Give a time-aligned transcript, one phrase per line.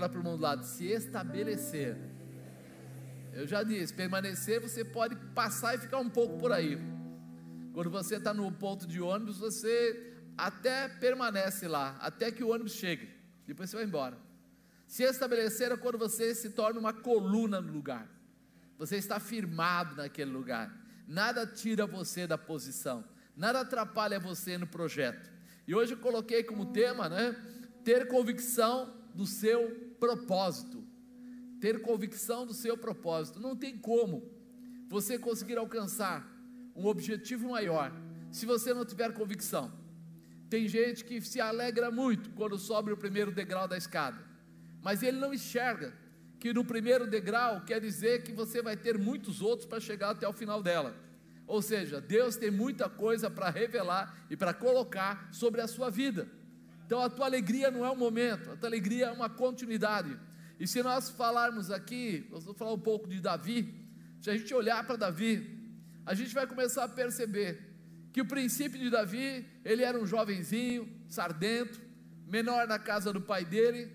[0.00, 1.94] Fala para o mundo do lado, se estabelecer.
[3.34, 6.78] Eu já disse, permanecer você pode passar e ficar um pouco por aí.
[7.74, 12.72] Quando você está no ponto de ônibus, você até permanece lá, até que o ônibus
[12.72, 13.10] chegue.
[13.46, 14.16] Depois você vai embora.
[14.86, 18.08] Se estabelecer é quando você se torna uma coluna no lugar.
[18.78, 20.74] Você está firmado naquele lugar.
[21.06, 23.04] Nada tira você da posição.
[23.36, 25.30] Nada atrapalha você no projeto.
[25.68, 27.36] E hoje eu coloquei como tema, né?
[27.84, 30.84] Ter convicção do seu propósito.
[31.60, 33.38] Ter convicção do seu propósito.
[33.38, 34.28] Não tem como
[34.88, 36.26] você conseguir alcançar
[36.74, 37.92] um objetivo maior
[38.32, 39.70] se você não tiver convicção.
[40.48, 44.20] Tem gente que se alegra muito quando sobe o primeiro degrau da escada,
[44.82, 45.94] mas ele não enxerga
[46.40, 50.26] que no primeiro degrau quer dizer que você vai ter muitos outros para chegar até
[50.26, 50.96] o final dela.
[51.46, 56.28] Ou seja, Deus tem muita coisa para revelar e para colocar sobre a sua vida.
[56.90, 60.18] Então a tua alegria não é um momento, a tua alegria é uma continuidade.
[60.58, 63.88] E se nós falarmos aqui, nós vamos falar um pouco de Davi,
[64.20, 65.56] se a gente olhar para Davi,
[66.04, 67.60] a gente vai começar a perceber
[68.12, 71.80] que o princípio de Davi, ele era um jovenzinho, sardento,
[72.26, 73.92] menor na casa do pai dele,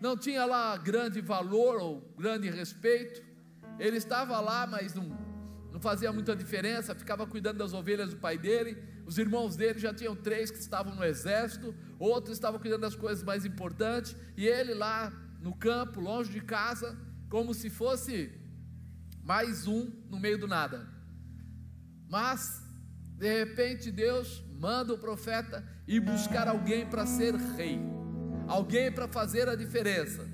[0.00, 3.24] não tinha lá grande valor ou grande respeito,
[3.76, 5.08] ele estava lá, mas não,
[5.72, 9.94] não fazia muita diferença, ficava cuidando das ovelhas do pai dele, os irmãos dele já
[9.94, 14.74] tinham três que estavam no exército, outros estavam cuidando das coisas mais importantes, e ele
[14.74, 16.98] lá no campo, longe de casa,
[17.30, 18.32] como se fosse
[19.22, 20.88] mais um no meio do nada.
[22.08, 22.64] Mas,
[23.16, 27.78] de repente, Deus manda o profeta ir buscar alguém para ser rei,
[28.48, 30.26] alguém para fazer a diferença.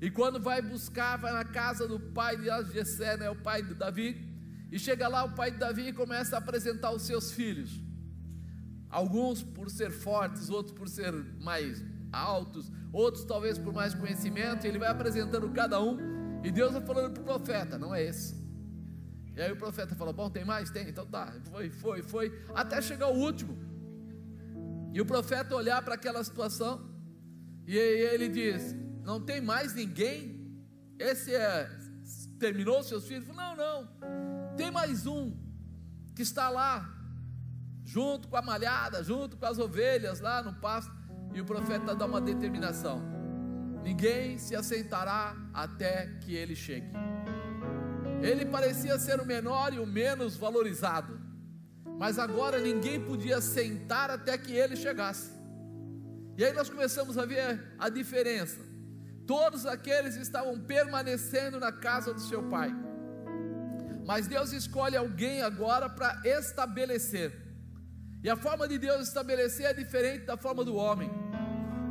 [0.00, 3.74] E quando vai buscar, vai na casa do pai de Jessé, né, o pai de
[3.74, 4.33] Davi,
[4.74, 7.80] e chega lá o pai de Davi e começa a apresentar os seus filhos.
[8.90, 11.80] Alguns por ser fortes, outros por ser mais
[12.12, 15.96] altos, outros talvez por mais conhecimento, e ele vai apresentando cada um,
[16.42, 18.34] e Deus vai falando para o profeta: não é esse.
[19.36, 20.70] E aí o profeta fala: Bom, tem mais?
[20.70, 23.56] Tem, então tá, foi, foi, foi, até chegar o último.
[24.92, 26.84] E o profeta olhar para aquela situação,
[27.64, 28.74] e ele diz:
[29.04, 30.52] Não tem mais ninguém?
[30.98, 31.70] Esse é,
[32.40, 33.28] terminou seus filhos?
[33.28, 33.88] Não, não,
[34.56, 35.36] tem mais um
[36.14, 36.88] que está lá,
[37.84, 40.92] junto com a malhada, junto com as ovelhas lá no pasto.
[41.32, 43.02] E o profeta dá uma determinação:
[43.82, 46.92] ninguém se assentará até que ele chegue.
[48.22, 51.20] Ele parecia ser o menor e o menos valorizado,
[51.98, 55.30] mas agora ninguém podia sentar até que ele chegasse.
[56.36, 58.60] E aí nós começamos a ver a diferença.
[59.26, 62.74] Todos aqueles estavam permanecendo na casa do seu pai,
[64.06, 67.32] mas Deus escolhe alguém agora para estabelecer.
[68.22, 71.10] E a forma de Deus estabelecer é diferente da forma do homem.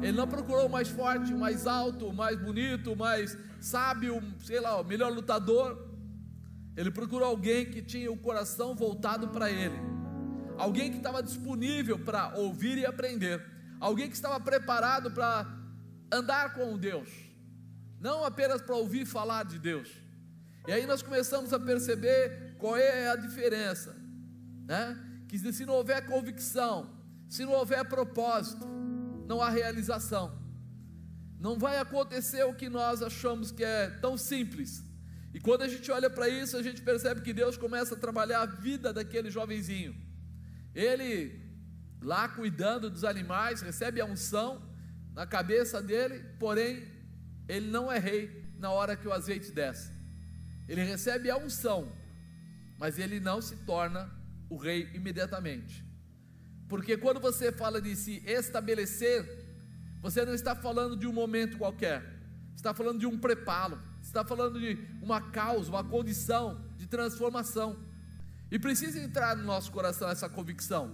[0.01, 4.21] Ele não procurou o mais forte, o mais alto, o mais bonito, o mais sábio,
[4.39, 5.89] sei lá, o melhor lutador.
[6.75, 9.79] Ele procurou alguém que tinha o coração voltado para ele,
[10.57, 13.43] alguém que estava disponível para ouvir e aprender,
[13.79, 15.47] alguém que estava preparado para
[16.11, 17.09] andar com Deus,
[17.99, 20.02] não apenas para ouvir falar de Deus.
[20.67, 23.95] E aí nós começamos a perceber qual é a diferença,
[24.65, 24.97] né?
[25.27, 26.89] Que se não houver convicção,
[27.27, 28.65] se não houver propósito,
[29.27, 30.41] não há realização.
[31.39, 34.83] Não vai acontecer o que nós achamos que é tão simples
[35.33, 38.41] e quando a gente olha para isso, a gente percebe que Deus começa a trabalhar
[38.41, 39.95] a vida daquele jovenzinho.
[40.75, 41.41] Ele,
[42.01, 44.61] lá cuidando dos animais, recebe a unção
[45.13, 46.87] na cabeça dele, porém,
[47.47, 49.91] ele não é rei na hora que o azeite desce.
[50.67, 51.91] Ele recebe a unção,
[52.77, 54.09] mas ele não se torna
[54.49, 55.83] o rei imediatamente.
[56.67, 59.45] Porque quando você fala de se estabelecer,
[60.01, 62.03] você não está falando de um momento qualquer,
[62.55, 67.77] está falando de um preparo está falando de uma causa, uma condição de transformação.
[68.51, 70.91] E precisa entrar no nosso coração essa convicção.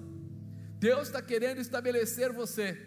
[0.80, 2.78] Deus está querendo estabelecer você,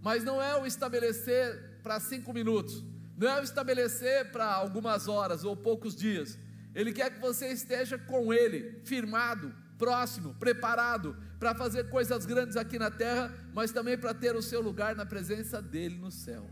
[0.00, 2.82] mas não é o estabelecer para cinco minutos,
[3.16, 6.38] não é estabelecer para algumas horas ou poucos dias.
[6.74, 12.78] Ele quer que você esteja com Ele, firmado, próximo, preparado para fazer coisas grandes aqui
[12.78, 16.46] na terra, mas também para ter o seu lugar na presença dEle no céu.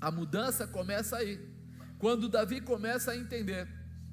[0.00, 1.40] A mudança começa aí.
[1.98, 3.66] Quando Davi começa a entender.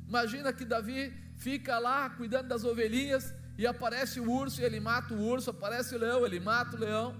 [0.07, 5.13] Imagina que Davi fica lá cuidando das ovelhinhas e aparece o urso e ele mata
[5.13, 7.15] o urso, aparece o leão, ele mata o leão.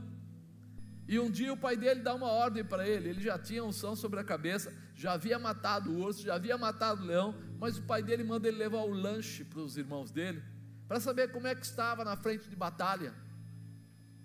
[1.13, 3.95] E um dia o pai dele dá uma ordem para ele, ele já tinha unção
[3.95, 7.83] sobre a cabeça, já havia matado o urso, já havia matado o leão, mas o
[7.83, 10.42] pai dele manda ele levar o lanche para os irmãos dele,
[10.88, 13.13] para saber como é que estava na frente de batalha.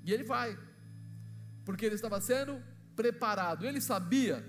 [0.03, 0.59] E ele vai,
[1.63, 2.59] porque ele estava sendo
[2.97, 4.43] preparado, ele sabia,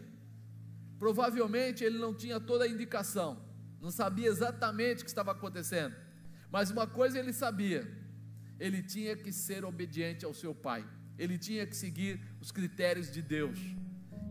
[0.98, 3.44] provavelmente ele não tinha toda a indicação,
[3.82, 5.94] não sabia exatamente o que estava acontecendo,
[6.50, 7.86] mas uma coisa ele sabia,
[8.58, 10.88] ele tinha que ser obediente ao seu pai
[11.20, 13.60] ele tinha que seguir os critérios de Deus.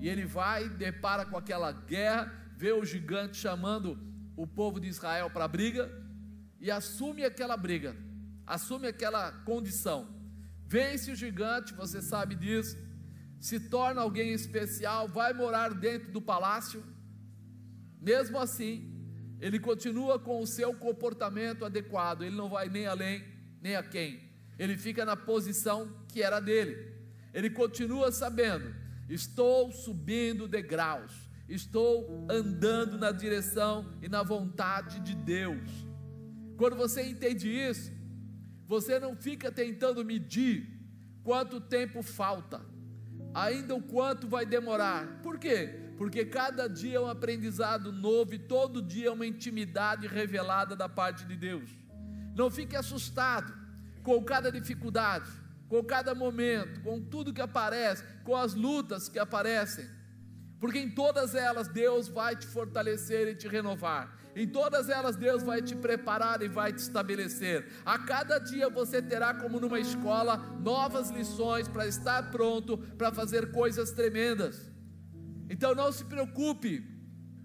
[0.00, 3.99] E ele vai, depara com aquela guerra, vê o gigante chamando
[4.37, 5.90] o povo de Israel para a briga
[6.60, 7.96] e assume aquela briga,
[8.46, 10.08] assume aquela condição.
[10.66, 12.76] Vence o gigante, você sabe disso,
[13.40, 16.84] se torna alguém especial, vai morar dentro do palácio.
[18.00, 18.94] Mesmo assim,
[19.40, 23.25] ele continua com o seu comportamento adequado, ele não vai nem além,
[23.61, 24.28] nem a quem
[24.58, 26.98] ele fica na posição que era dele.
[27.32, 28.75] Ele continua sabendo:
[29.08, 31.12] estou subindo degraus,
[31.48, 35.69] estou andando na direção e na vontade de Deus.
[36.56, 37.92] Quando você entende isso,
[38.66, 40.78] você não fica tentando medir
[41.22, 42.60] quanto tempo falta,
[43.34, 45.20] ainda o quanto vai demorar.
[45.22, 45.92] Por quê?
[45.96, 50.88] Porque cada dia é um aprendizado novo e todo dia é uma intimidade revelada da
[50.88, 51.70] parte de Deus.
[52.36, 53.52] Não fique assustado
[54.02, 55.28] com cada dificuldade,
[55.69, 59.87] com cada momento, com tudo que aparece, com as lutas que aparecem,
[60.61, 64.17] porque em todas elas Deus vai te fortalecer e te renovar.
[64.35, 67.67] Em todas elas Deus vai te preparar e vai te estabelecer.
[67.85, 73.53] A cada dia você terá, como numa escola, novas lições para estar pronto para fazer
[73.53, 74.71] coisas tremendas.
[75.50, 76.85] Então não se preocupe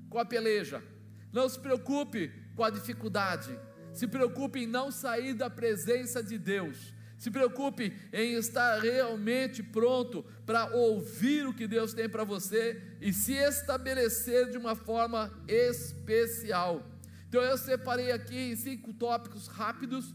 [0.09, 0.83] com a peleja,
[1.31, 3.57] não se preocupe com a dificuldade
[3.93, 6.92] se preocupe em não sair da presença de Deus.
[7.23, 13.13] Se preocupe em estar realmente pronto para ouvir o que Deus tem para você e
[13.13, 16.85] se estabelecer de uma forma especial.
[17.29, 20.13] Então eu separei aqui cinco tópicos rápidos.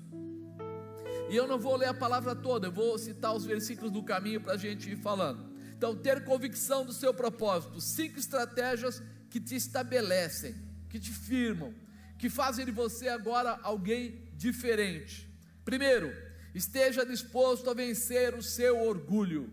[1.30, 4.42] E eu não vou ler a palavra toda, eu vou citar os versículos do caminho
[4.42, 5.48] para a gente ir falando.
[5.78, 10.54] Então, ter convicção do seu propósito, cinco estratégias que te estabelecem,
[10.90, 11.72] que te firmam,
[12.18, 15.26] que fazem de você agora alguém diferente.
[15.64, 16.27] Primeiro,
[16.58, 19.52] esteja disposto a vencer o seu orgulho.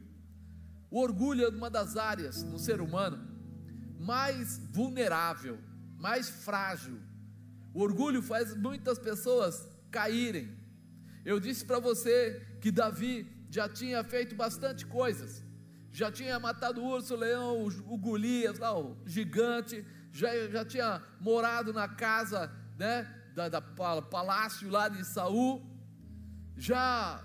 [0.89, 3.35] O orgulho é uma das áreas no ser humano
[3.99, 5.57] mais vulnerável,
[5.97, 6.99] mais frágil.
[7.73, 10.55] O orgulho faz muitas pessoas caírem.
[11.23, 13.13] Eu disse para você que Davi
[13.49, 15.43] já tinha feito bastante coisas.
[15.91, 21.01] Já tinha matado o urso, o leão, o Golias, lá, o gigante, já, já tinha
[21.19, 25.65] morado na casa né, da, da palácio lá de Saul,
[26.57, 27.23] já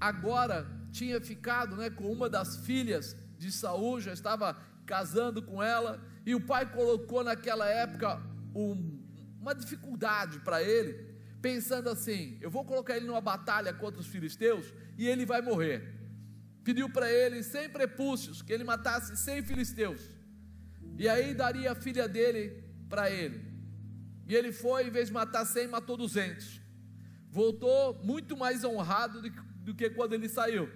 [0.00, 6.00] agora tinha ficado né, com uma das filhas de Saul, já estava casando com ela,
[6.24, 8.22] e o pai colocou naquela época
[8.54, 9.02] um,
[9.40, 14.72] uma dificuldade para ele, pensando assim: eu vou colocar ele numa batalha contra os filisteus
[14.96, 15.94] e ele vai morrer.
[16.64, 20.10] Pediu para ele sem prepúcios que ele matasse cem filisteus,
[20.98, 23.44] e aí daria a filha dele para ele.
[24.26, 26.60] E ele foi, em vez de matar 100, matou 200.
[27.36, 30.70] Voltou muito mais honrado do que, do que quando ele saiu.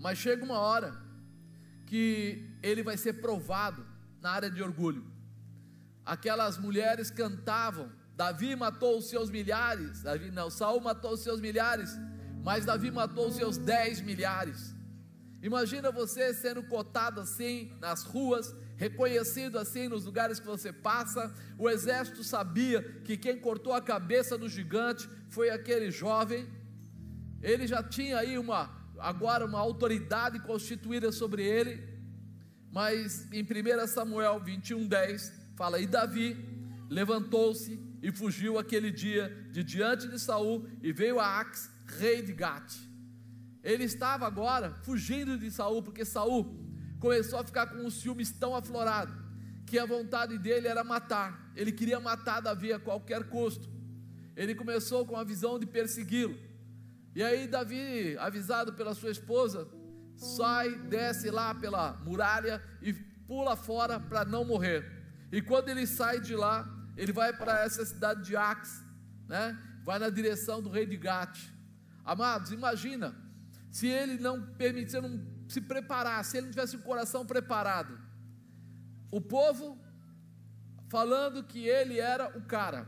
[0.00, 0.98] Mas chega uma hora
[1.84, 3.86] que ele vai ser provado
[4.22, 5.04] na área de orgulho.
[6.02, 11.90] Aquelas mulheres cantavam: Davi matou os seus milhares, Davi não, Saul matou os seus milhares,
[12.42, 14.74] mas Davi matou os seus dez milhares.
[15.42, 21.34] Imagina você sendo cotado assim nas ruas, reconhecido assim nos lugares que você passa.
[21.58, 26.48] O exército sabia que quem cortou a cabeça do gigante foi aquele jovem.
[27.42, 31.86] Ele já tinha aí uma agora uma autoridade constituída sobre ele.
[32.72, 36.36] Mas em 1 Samuel 21:10 fala: "E Davi
[36.88, 42.32] levantou-se e fugiu aquele dia de diante de Saul e veio a Ax, rei de
[42.32, 42.76] Gate.
[43.62, 46.67] Ele estava agora fugindo de Saul, porque Saul
[46.98, 49.12] começou a ficar com um ciúmes tão aflorado
[49.66, 51.52] que a vontade dele era matar.
[51.54, 53.68] Ele queria matar Davi a qualquer custo.
[54.34, 56.38] Ele começou com a visão de persegui-lo.
[57.14, 59.68] E aí Davi, avisado pela sua esposa,
[60.16, 64.84] sai, desce lá pela muralha e pula fora para não morrer.
[65.30, 68.82] E quando ele sai de lá, ele vai para essa cidade de Ax,
[69.26, 69.58] né?
[69.84, 71.38] Vai na direção do rei de Gate.
[72.04, 73.14] Amados, imagina
[73.70, 77.98] se ele não permitisse, não se preparasse, se ele não tivesse o coração preparado,
[79.10, 79.78] o povo
[80.88, 82.86] falando que ele era o cara.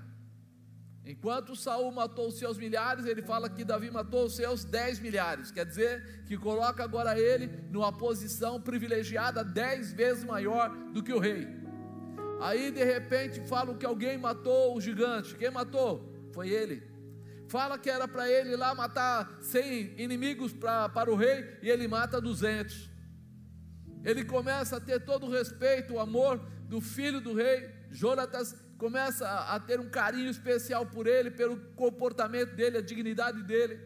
[1.04, 5.50] Enquanto Saul matou os seus milhares, ele fala que Davi matou os seus dez milhares.
[5.50, 11.18] Quer dizer que coloca agora ele numa posição privilegiada dez vezes maior do que o
[11.18, 11.48] rei.
[12.40, 15.34] Aí de repente falam que alguém matou o gigante.
[15.36, 16.10] Quem matou?
[16.32, 16.89] Foi ele.
[17.50, 21.88] Fala que era para ele lá matar cem inimigos pra, para o rei e ele
[21.88, 22.88] mata duzentos.
[24.04, 26.38] Ele começa a ter todo o respeito, o amor
[26.68, 27.68] do filho do rei.
[27.90, 33.80] Jonatas começa a ter um carinho especial por ele, pelo comportamento dele, a dignidade dele.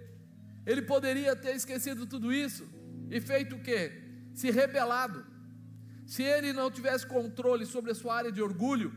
[0.67, 2.69] Ele poderia ter esquecido tudo isso
[3.11, 3.93] e feito o quê?
[4.35, 5.25] Se rebelado.
[6.07, 8.95] Se ele não tivesse controle sobre a sua área de orgulho,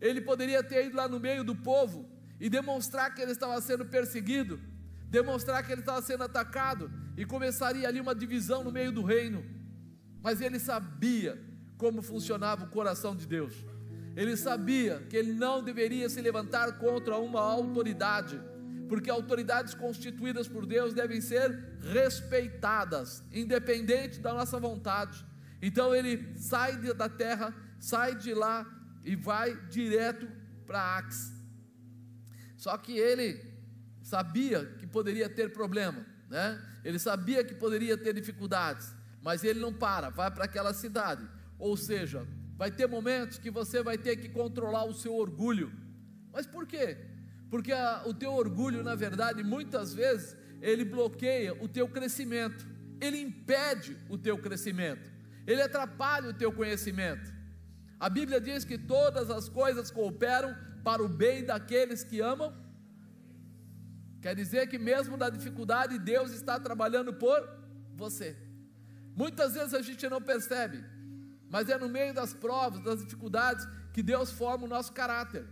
[0.00, 3.84] ele poderia ter ido lá no meio do povo e demonstrar que ele estava sendo
[3.86, 4.60] perseguido,
[5.08, 9.44] demonstrar que ele estava sendo atacado e começaria ali uma divisão no meio do reino.
[10.22, 11.40] Mas ele sabia
[11.78, 13.54] como funcionava o coração de Deus.
[14.14, 18.40] Ele sabia que ele não deveria se levantar contra uma autoridade,
[18.88, 25.24] porque autoridades constituídas por Deus devem ser respeitadas, independente da nossa vontade.
[25.60, 28.66] Então ele sai da terra, sai de lá
[29.04, 30.26] e vai direto
[30.66, 31.35] para Ax.
[32.56, 33.42] Só que ele
[34.02, 36.60] sabia que poderia ter problema, né?
[36.84, 41.28] Ele sabia que poderia ter dificuldades, mas ele não para, vai para aquela cidade.
[41.58, 45.70] Ou seja, Vai ter momentos que você vai ter que controlar o seu orgulho.
[46.32, 46.96] Mas por quê?
[47.50, 52.66] Porque a, o teu orgulho, na verdade, muitas vezes, ele bloqueia o teu crescimento,
[53.00, 55.10] ele impede o teu crescimento,
[55.46, 57.30] ele atrapalha o teu conhecimento.
[58.00, 62.50] A Bíblia diz que todas as coisas cooperam para o bem daqueles que amam.
[64.22, 67.40] Quer dizer que mesmo na dificuldade, Deus está trabalhando por
[68.02, 68.36] você.
[69.22, 70.78] Muitas vezes a gente não percebe,
[71.50, 75.44] mas é no meio das provas, das dificuldades, que Deus forma o nosso caráter.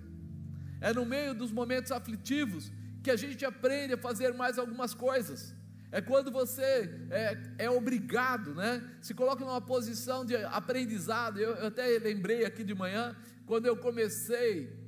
[0.81, 2.71] É no meio dos momentos aflitivos
[3.03, 5.53] que a gente aprende a fazer mais algumas coisas.
[5.91, 6.69] É quando você
[7.11, 8.73] é, é obrigado, né?
[9.01, 11.41] Se coloca numa posição de aprendizado.
[11.41, 14.84] Eu, eu até lembrei aqui de manhã, quando eu comecei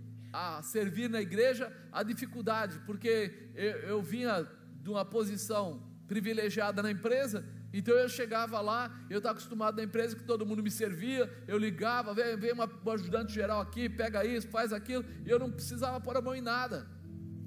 [0.59, 4.47] a servir na igreja, a dificuldade, porque eu, eu vinha
[4.83, 7.45] de uma posição privilegiada na empresa
[7.79, 11.59] então eu chegava lá, eu estava acostumado na empresa que todo mundo me servia, eu
[11.59, 15.51] ligava, vem, vem uma, um ajudante geral aqui, pega isso, faz aquilo, e eu não
[15.51, 16.87] precisava pôr a mão em nada.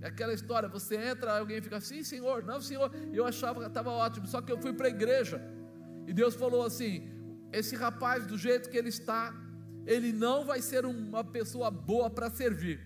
[0.02, 3.90] É aquela história, você entra, alguém fica, sim senhor, não senhor, eu achava que estava
[3.90, 5.42] ótimo, só que eu fui para a igreja,
[6.06, 7.10] e Deus falou assim:
[7.52, 9.34] esse rapaz, do jeito que ele está,
[9.90, 12.80] ele não vai ser uma pessoa boa para servir,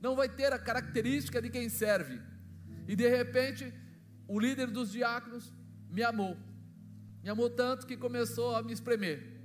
[0.00, 2.18] não vai ter a característica de quem serve.
[2.88, 3.70] E de repente,
[4.26, 5.52] o líder dos diáconos
[5.90, 6.34] me amou.
[7.22, 9.38] Me amou tanto que começou a me espremer.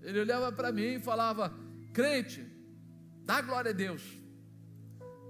[0.00, 1.52] Ele olhava para mim e falava:
[1.92, 2.42] crente,
[3.26, 4.02] dá glória a Deus.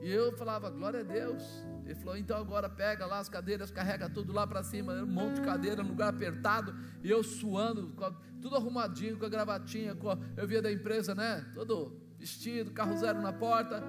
[0.02, 1.42] E eu falava: glória a Deus.
[1.84, 5.36] Ele falou: então agora pega lá as cadeiras, carrega tudo lá para cima, um monte
[5.36, 7.94] de cadeira, um lugar apertado, e eu suando,
[8.40, 11.44] tudo arrumadinho, com a gravatinha, com a, eu via da empresa, né?
[11.54, 13.82] Todo vestido, carro zero na porta,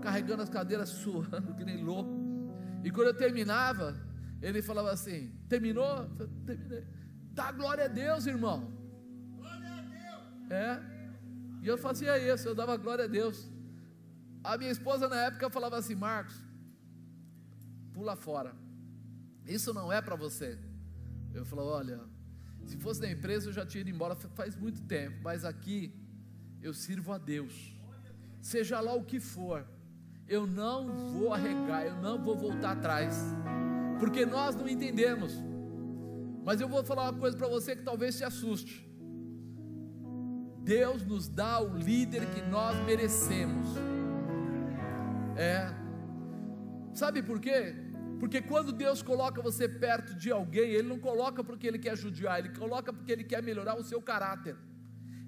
[0.00, 2.10] carregando as cadeiras, suando que nem louco.
[2.82, 3.94] E quando eu terminava,
[4.40, 6.08] ele falava assim: terminou?
[6.18, 6.84] Eu Terminei.
[7.32, 8.72] Dá glória a Deus, irmão.
[9.36, 10.50] Glória a Deus.
[10.50, 10.80] É.
[11.62, 13.50] E eu fazia isso, eu dava glória a Deus.
[14.44, 16.36] A minha esposa na época falava assim: Marcos,
[17.94, 18.54] pula fora.
[19.46, 20.58] Isso não é para você.
[21.32, 22.00] Eu falava: olha,
[22.66, 25.94] se fosse na empresa eu já tinha ido embora faz muito tempo, mas aqui
[26.60, 27.72] eu sirvo a Deus.
[28.42, 29.66] Seja lá o que for,
[30.28, 33.16] eu não vou arregar, eu não vou voltar atrás,
[33.98, 35.32] porque nós não entendemos.
[36.44, 38.86] Mas eu vou falar uma coisa para você que talvez te assuste.
[40.62, 43.68] Deus nos dá o líder que nós merecemos.
[45.36, 45.72] É.
[46.94, 47.74] Sabe por quê?
[48.20, 52.38] Porque quando Deus coloca você perto de alguém, Ele não coloca porque Ele quer judiar,
[52.38, 54.56] Ele coloca porque Ele quer melhorar o seu caráter,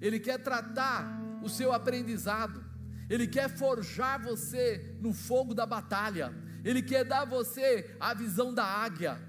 [0.01, 2.63] Ele quer tratar o seu aprendizado,
[3.09, 6.33] Ele quer forjar você no fogo da batalha,
[6.63, 9.19] Ele quer dar você a visão da águia,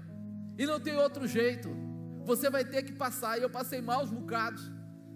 [0.59, 1.69] e não tem outro jeito.
[2.25, 3.37] Você vai ter que passar.
[3.37, 4.69] E eu passei maus bocados.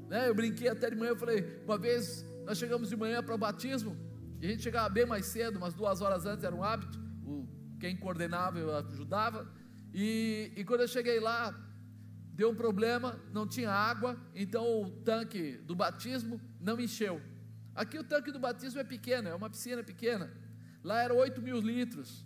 [0.07, 0.29] Né?
[0.29, 1.09] Eu brinquei até de manhã.
[1.09, 3.97] Eu falei, uma vez nós chegamos de manhã para o batismo.
[4.43, 6.99] E a gente chegava bem mais cedo, umas duas horas antes, era um hábito.
[7.25, 7.47] O,
[7.79, 9.49] quem coordenava eu ajudava.
[9.93, 11.57] E, e quando eu cheguei lá,
[12.33, 17.21] deu um problema, não tinha água, então o tanque do batismo não encheu.
[17.73, 20.29] Aqui o tanque do batismo é pequeno, é uma piscina pequena.
[20.83, 22.25] Lá era 8 mil litros.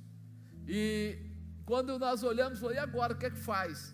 [0.68, 1.20] E
[1.68, 3.94] quando nós olhamos, falou, e agora, o que é que faz?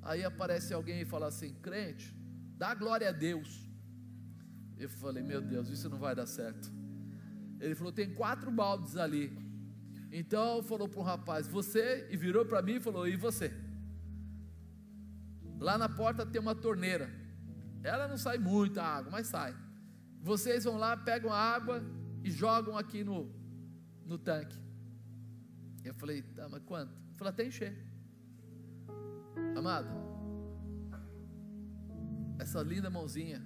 [0.00, 2.14] Aí aparece alguém e fala assim: crente,
[2.56, 3.68] dá glória a Deus.
[4.78, 6.83] Eu falei, meu Deus, isso não vai dar certo.
[7.60, 9.36] Ele falou, tem quatro baldes ali.
[10.12, 13.52] Então falou para o rapaz, você, e virou para mim e falou, e você?
[15.58, 17.10] Lá na porta tem uma torneira.
[17.82, 19.54] Ela não sai muita água, mas sai.
[20.20, 21.82] Vocês vão lá, pegam a água
[22.22, 23.30] e jogam aqui no,
[24.06, 24.58] no tanque.
[25.84, 26.92] Eu falei, tá, mas quanto?
[27.06, 27.76] Ele falou, até encher.
[29.56, 29.88] Amado,
[32.38, 33.42] essa linda mãozinha,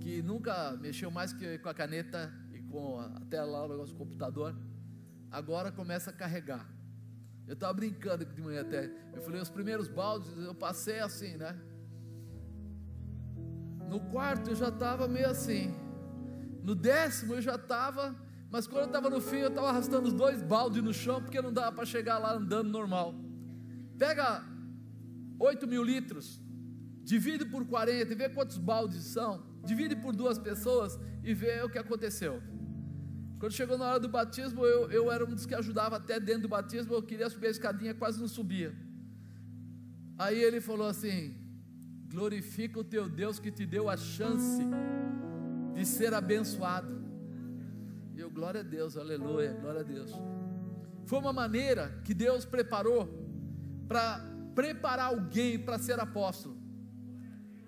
[0.00, 2.32] que nunca mexeu mais que com a caneta
[2.72, 4.56] com a, até lá o negócio do computador,
[5.30, 6.66] agora começa a carregar.
[7.46, 8.90] Eu estava brincando de manhã até.
[9.12, 11.56] Eu falei, os primeiros baldes eu passei assim, né?
[13.88, 15.74] No quarto eu já estava meio assim.
[16.62, 18.16] No décimo eu já estava.
[18.50, 21.40] Mas quando eu estava no fim, eu estava arrastando os dois baldes no chão, porque
[21.40, 23.14] não dava para chegar lá andando normal.
[23.98, 24.44] Pega
[25.38, 26.40] 8 mil litros,
[27.02, 29.42] divide por 40 e vê quantos baldes são.
[29.64, 32.42] Divide por duas pessoas e vê o que aconteceu.
[33.42, 36.42] Quando chegou na hora do batismo, eu, eu era um dos que ajudava até dentro
[36.42, 36.94] do batismo.
[36.94, 38.72] Eu queria subir a escadinha, quase não subia.
[40.16, 41.34] Aí ele falou assim:
[42.08, 44.62] Glorifica o teu Deus que te deu a chance
[45.74, 47.02] de ser abençoado.
[48.14, 50.12] E eu, glória a Deus, aleluia, glória a Deus.
[51.04, 53.08] Foi uma maneira que Deus preparou
[53.88, 56.56] para preparar alguém para ser apóstolo.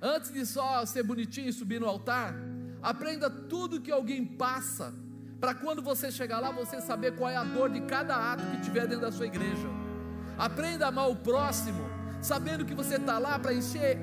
[0.01, 2.33] Antes de só ser bonitinho e subir no altar,
[2.81, 5.03] aprenda tudo que alguém passa
[5.41, 8.61] para quando você chegar lá, você saber qual é a dor de cada ato que
[8.63, 9.69] tiver dentro da sua igreja.
[10.39, 11.83] Aprenda a amar o próximo,
[12.21, 13.99] sabendo que você está lá para encher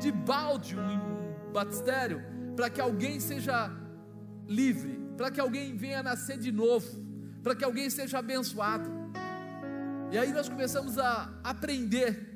[0.00, 2.22] de balde um batistério,
[2.56, 3.70] para que alguém seja
[4.46, 6.86] livre, para que alguém venha nascer de novo,
[7.42, 8.90] para que alguém seja abençoado.
[10.10, 12.28] E aí nós começamos a aprender.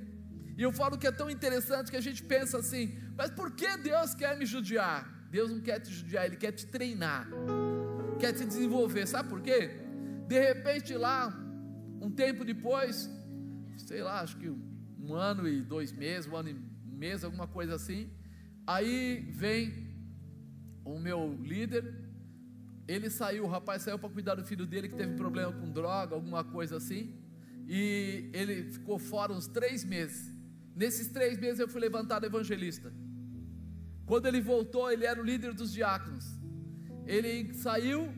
[0.56, 3.76] E eu falo que é tão interessante que a gente pensa assim: mas por que
[3.76, 5.06] Deus quer me judiar?
[5.30, 7.28] Deus não quer te judiar, Ele quer te treinar
[8.16, 9.06] quer te desenvolver.
[9.06, 9.70] Sabe por quê?
[10.26, 11.28] De repente lá,
[12.00, 13.10] um tempo depois,
[13.76, 16.56] sei lá, acho que um ano e dois meses, um ano e
[16.96, 18.10] mês, alguma coisa assim.
[18.66, 19.86] Aí vem
[20.84, 21.84] o meu líder,
[22.88, 26.14] ele saiu, o rapaz saiu para cuidar do filho dele que teve problema com droga,
[26.14, 27.14] alguma coisa assim,
[27.68, 30.32] e ele ficou fora uns três meses.
[30.74, 32.92] Nesses três meses eu fui levantado evangelista.
[34.04, 36.35] Quando ele voltou, ele era o líder dos diáconos
[37.06, 38.12] ele saiu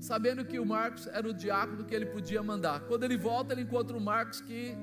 [0.00, 2.80] sabendo que o Marcos era o diácono que ele podia mandar.
[2.88, 4.74] Quando ele volta, ele encontra o Marcos que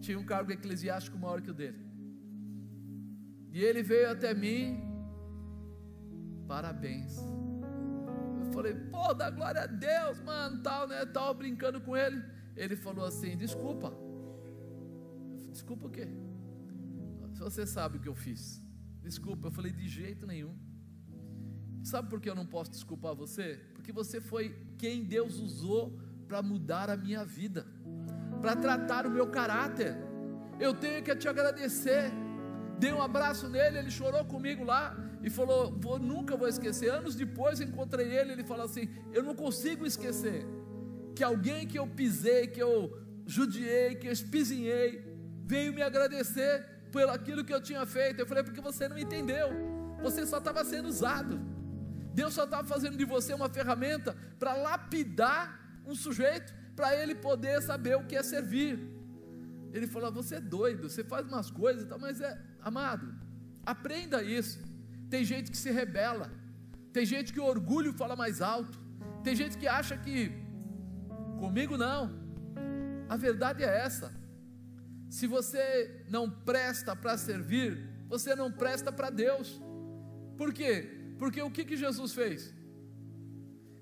[0.00, 1.80] tinha um cargo eclesiástico maior que o dele.
[3.52, 4.82] E ele veio até mim,
[6.46, 7.16] parabéns.
[8.40, 12.22] Eu falei, pô, dá glória a Deus, mano, tal, né, tal, brincando com ele.
[12.54, 13.92] Ele falou assim, desculpa.
[15.50, 16.06] Desculpa o quê?
[17.32, 18.62] Se você sabe o que eu fiz.
[19.02, 20.54] Desculpa, eu falei de jeito nenhum.
[21.86, 23.60] Sabe por que eu não posso desculpar você?
[23.72, 24.44] Porque você foi
[24.76, 25.96] quem Deus usou
[26.26, 27.64] para mudar a minha vida,
[28.40, 29.96] para tratar o meu caráter.
[30.58, 32.10] Eu tenho que te agradecer.
[32.76, 36.90] Dei um abraço nele, ele chorou comigo lá e falou: vou, Nunca vou esquecer.
[36.90, 40.44] Anos depois encontrei ele, ele falou assim: Eu não consigo esquecer
[41.14, 44.88] que alguém que eu pisei, que eu judiei, que eu espizinhei,
[45.44, 48.18] veio me agradecer pelo aquilo que eu tinha feito.
[48.18, 49.50] Eu falei: Porque você não entendeu,
[50.02, 51.54] você só estava sendo usado.
[52.18, 55.42] Deus só estava fazendo de você uma ferramenta para lapidar
[55.84, 58.74] um sujeito, para ele poder saber o que é servir.
[59.74, 63.14] Ele falou: Você é doido, você faz umas coisas, mas é, amado,
[63.66, 64.58] aprenda isso.
[65.10, 66.32] Tem gente que se rebela,
[66.90, 68.78] tem gente que o orgulho fala mais alto,
[69.22, 70.32] tem gente que acha que
[71.38, 72.02] comigo não.
[73.10, 74.10] A verdade é essa.
[75.10, 79.60] Se você não presta para servir, você não presta para Deus.
[80.38, 80.95] Por quê?
[81.18, 82.52] Porque o que, que Jesus fez?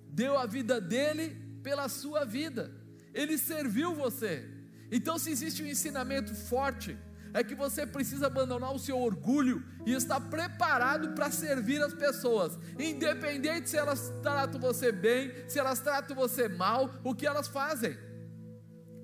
[0.09, 2.70] Deu a vida dele pela sua vida,
[3.12, 4.49] ele serviu você.
[4.90, 6.97] Então, se existe um ensinamento forte,
[7.33, 12.57] é que você precisa abandonar o seu orgulho e estar preparado para servir as pessoas,
[12.79, 17.99] independente se elas tratam você bem, se elas tratam você mal, o que elas fazem.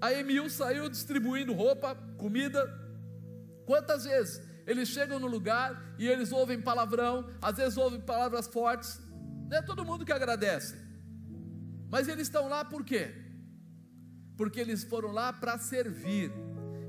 [0.01, 2.73] A Emil saiu distribuindo roupa, comida.
[3.67, 9.01] Quantas vezes eles chegam no lugar e eles ouvem palavrão, às vezes ouvem palavras fortes.
[9.49, 10.77] Não é todo mundo que agradece.
[11.91, 13.13] Mas eles estão lá por quê?
[14.37, 16.33] Porque eles foram lá para servir.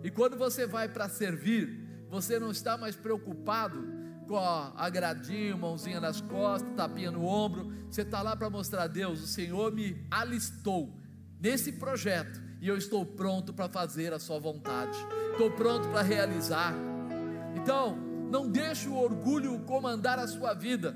[0.03, 3.83] E quando você vai para servir, você não está mais preocupado
[4.27, 7.71] com a agradinho, mãozinha nas costas, tapinha no ombro.
[7.89, 10.97] Você está lá para mostrar a Deus: o Senhor me alistou
[11.39, 14.97] nesse projeto e eu estou pronto para fazer a Sua vontade.
[15.31, 16.73] Estou pronto para realizar.
[17.61, 20.95] Então, Não deixe o orgulho comandar a sua vida,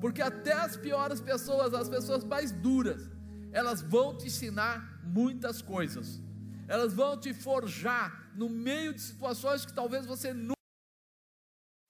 [0.00, 3.08] porque até as piores pessoas, as pessoas mais duras,
[3.52, 6.20] elas vão te ensinar muitas coisas.
[6.66, 10.56] Elas vão te forjar no meio de situações que talvez você nunca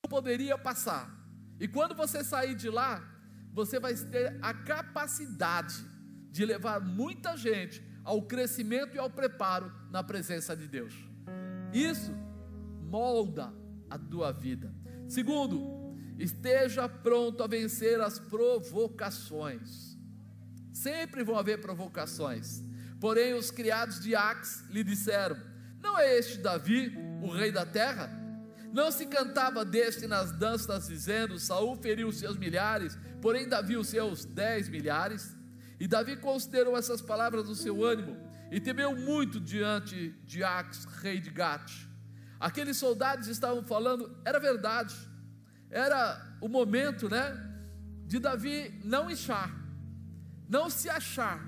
[0.07, 1.09] poderia passar.
[1.59, 3.03] E quando você sair de lá,
[3.51, 5.83] você vai ter a capacidade
[6.29, 10.93] de levar muita gente ao crescimento e ao preparo na presença de Deus.
[11.73, 12.13] Isso
[12.83, 13.60] molda
[13.91, 14.73] a tua vida.
[15.07, 19.97] Segundo, esteja pronto a vencer as provocações.
[20.71, 22.63] Sempre vão haver provocações.
[22.99, 25.37] Porém, os criados de Ax lhe disseram:
[25.81, 28.09] Não é este Davi, o rei da terra?
[28.71, 33.89] Não se cantava deste nas danças, dizendo: Saul feriu os seus milhares, porém Davi os
[33.89, 35.35] seus dez milhares?
[35.77, 38.15] E Davi considerou essas palavras no seu ânimo
[38.51, 41.90] e temeu muito diante de Ax, rei de Gate.
[42.41, 44.95] Aqueles soldados estavam falando, era verdade,
[45.69, 47.37] era o momento, né,
[48.07, 49.55] de Davi não inchar,
[50.49, 51.39] não se achar.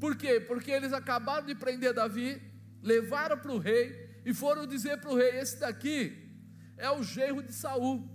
[0.00, 0.40] Por quê?
[0.40, 2.42] Porque eles acabaram de prender Davi,
[2.82, 6.28] levaram para o rei e foram dizer para o rei: esse daqui
[6.76, 8.10] é o genro de Saul.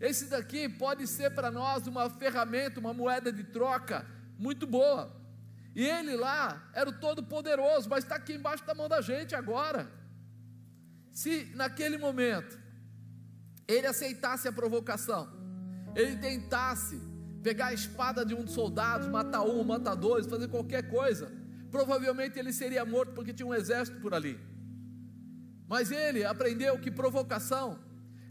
[0.00, 4.04] Esse daqui pode ser para nós uma ferramenta, uma moeda de troca
[4.36, 5.14] muito boa.
[5.72, 9.88] E ele lá era o todo-poderoso, mas está aqui embaixo da mão da gente agora.
[11.14, 12.58] Se naquele momento
[13.68, 15.32] ele aceitasse a provocação,
[15.94, 17.00] ele tentasse
[17.40, 21.30] pegar a espada de um dos soldados, matar um, matar dois, fazer qualquer coisa,
[21.70, 24.40] provavelmente ele seria morto porque tinha um exército por ali.
[25.68, 27.78] Mas ele aprendeu que provocação,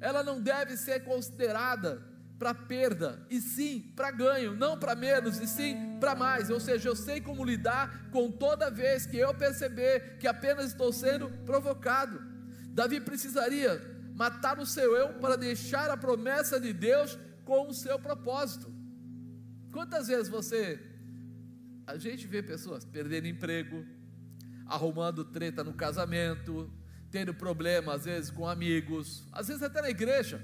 [0.02, 2.04] ela não deve ser considerada
[2.38, 6.50] para perda, e sim para ganho, não para menos, e sim para mais.
[6.50, 10.91] Ou seja, eu sei como lidar com toda vez que eu perceber que apenas estou
[10.91, 12.33] sendo provocado.
[12.74, 13.72] Davi precisaria
[14.16, 18.72] matar o seu eu para deixar a promessa de Deus com o seu propósito.
[19.72, 20.80] Quantas vezes você,
[21.88, 23.86] a gente vê pessoas perdendo emprego,
[24.66, 26.72] arrumando treta no casamento,
[27.10, 30.42] tendo problema às vezes com amigos, às vezes até na igreja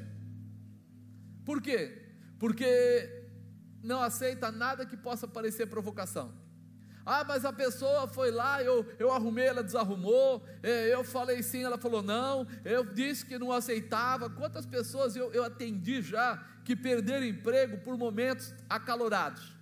[1.50, 2.00] por quê?
[2.38, 3.26] Porque
[3.82, 6.32] não aceita nada que possa parecer provocação.
[7.12, 11.64] Ah, mas a pessoa foi lá, eu, eu arrumei, ela desarrumou, é, eu falei sim,
[11.64, 14.30] ela falou não, eu disse que não aceitava.
[14.30, 19.58] Quantas pessoas eu, eu atendi já que perderam emprego por momentos acalorados?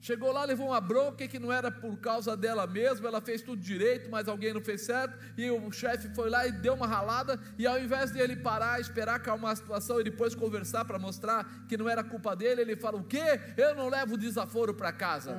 [0.00, 3.60] Chegou lá, levou uma bronca que não era por causa dela mesma, ela fez tudo
[3.60, 7.36] direito, mas alguém não fez certo, e o chefe foi lá e deu uma ralada,
[7.58, 11.66] e ao invés de ele parar, esperar acalmar a situação e depois conversar para mostrar
[11.66, 13.40] que não era culpa dele, ele fala: O quê?
[13.56, 15.36] Eu não levo desaforo para casa.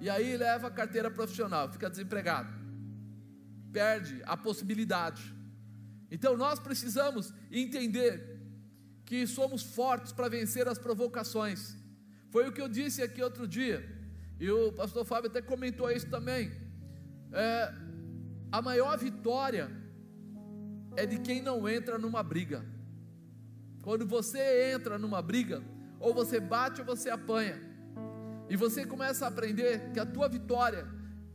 [0.00, 2.52] E aí leva a carteira profissional, fica desempregado,
[3.72, 5.34] perde a possibilidade.
[6.10, 8.36] Então nós precisamos entender
[9.04, 11.76] que somos fortes para vencer as provocações.
[12.30, 13.88] Foi o que eu disse aqui outro dia,
[14.38, 16.52] e o pastor Fábio até comentou isso também.
[17.32, 17.72] É,
[18.52, 19.70] a maior vitória
[20.96, 22.64] é de quem não entra numa briga.
[23.82, 25.62] Quando você entra numa briga,
[26.00, 27.60] ou você bate ou você apanha,
[28.48, 30.86] e você começa a aprender que a tua vitória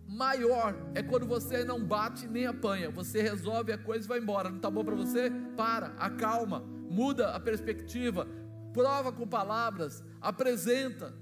[0.07, 4.49] maior é quando você não bate nem apanha, você resolve a coisa e vai embora.
[4.49, 5.31] Não está bom para você?
[5.55, 8.27] Para, acalma, muda a perspectiva,
[8.73, 11.13] prova com palavras, apresenta.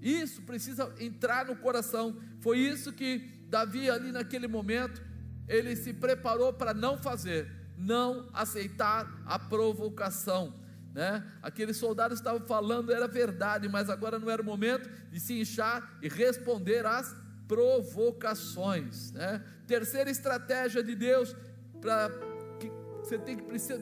[0.00, 2.16] Isso precisa entrar no coração.
[2.40, 5.02] Foi isso que Davi, ali naquele momento,
[5.46, 10.54] ele se preparou para não fazer, não aceitar a provocação.
[10.92, 11.24] Né?
[11.42, 15.98] Aqueles soldados estavam falando, era verdade, mas agora não era o momento de se inchar
[16.02, 17.14] e responder às
[17.46, 19.12] provocações.
[19.12, 19.42] Né?
[19.66, 21.34] Terceira estratégia de Deus
[21.80, 22.10] para
[22.58, 22.70] que
[23.02, 23.80] você tem que precisar,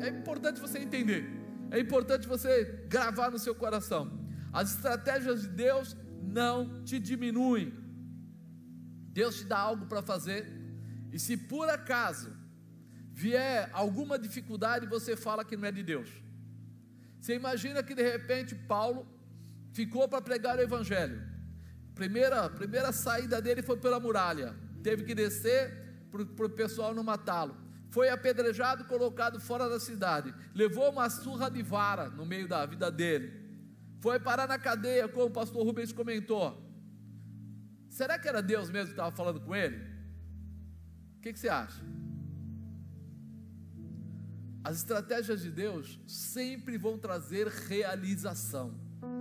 [0.00, 4.02] é importante você entender é importante você gravar no seu coração.
[4.52, 7.72] As estratégias de Deus não te diminuem.
[9.12, 10.46] Deus te dá algo para fazer,
[11.12, 12.32] e se por acaso
[13.12, 16.08] vier alguma dificuldade, você fala que não é de Deus.
[17.24, 19.06] Você imagina que de repente Paulo
[19.72, 21.22] ficou para pregar o Evangelho.
[21.94, 24.54] Primeira, primeira saída dele foi pela muralha.
[24.82, 25.60] Teve que descer
[26.10, 31.62] para o pessoal não matá-lo foi apedrejado, colocado fora da cidade, levou uma surra de
[31.62, 33.26] vara no meio da vida dele,
[34.00, 36.60] foi parar na cadeia, como o pastor Rubens comentou.
[37.88, 39.76] Será que era Deus mesmo que estava falando com ele?
[41.18, 41.80] O que, que você acha?
[44.64, 48.74] As estratégias de Deus sempre vão trazer realização,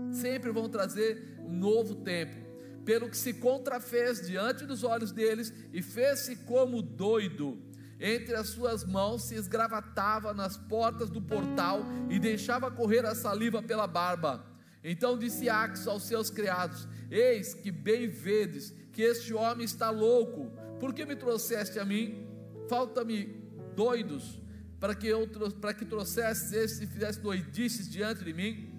[0.09, 2.41] sempre vão trazer um novo tempo.
[2.85, 7.61] Pelo que se contrafez diante dos olhos deles e fez-se como doido
[7.99, 13.61] entre as suas mãos se esgravatava nas portas do portal e deixava correr a saliva
[13.61, 14.45] pela barba.
[14.83, 20.51] Então disse Ax aos seus criados: Eis que bem vedes que este homem está louco.
[20.79, 22.27] Por que me trouxeste a mim?
[22.67, 23.25] Falta-me
[23.73, 24.42] doidos
[24.83, 25.25] para que eu
[25.61, 28.69] para que trouxesses este e fizesse doidices diante de mim.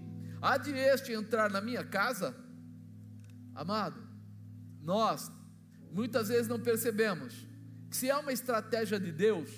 [0.43, 2.37] Há de este entrar na minha casa?
[3.55, 4.07] Amado,
[4.83, 5.33] nós
[5.91, 7.49] muitas vezes não percebemos
[7.89, 9.49] que se é uma estratégia de Deus,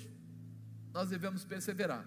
[0.93, 2.05] nós devemos perseverar.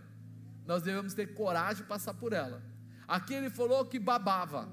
[0.64, 2.62] Nós devemos ter coragem de passar por ela.
[3.07, 4.66] Aqui ele falou que babava.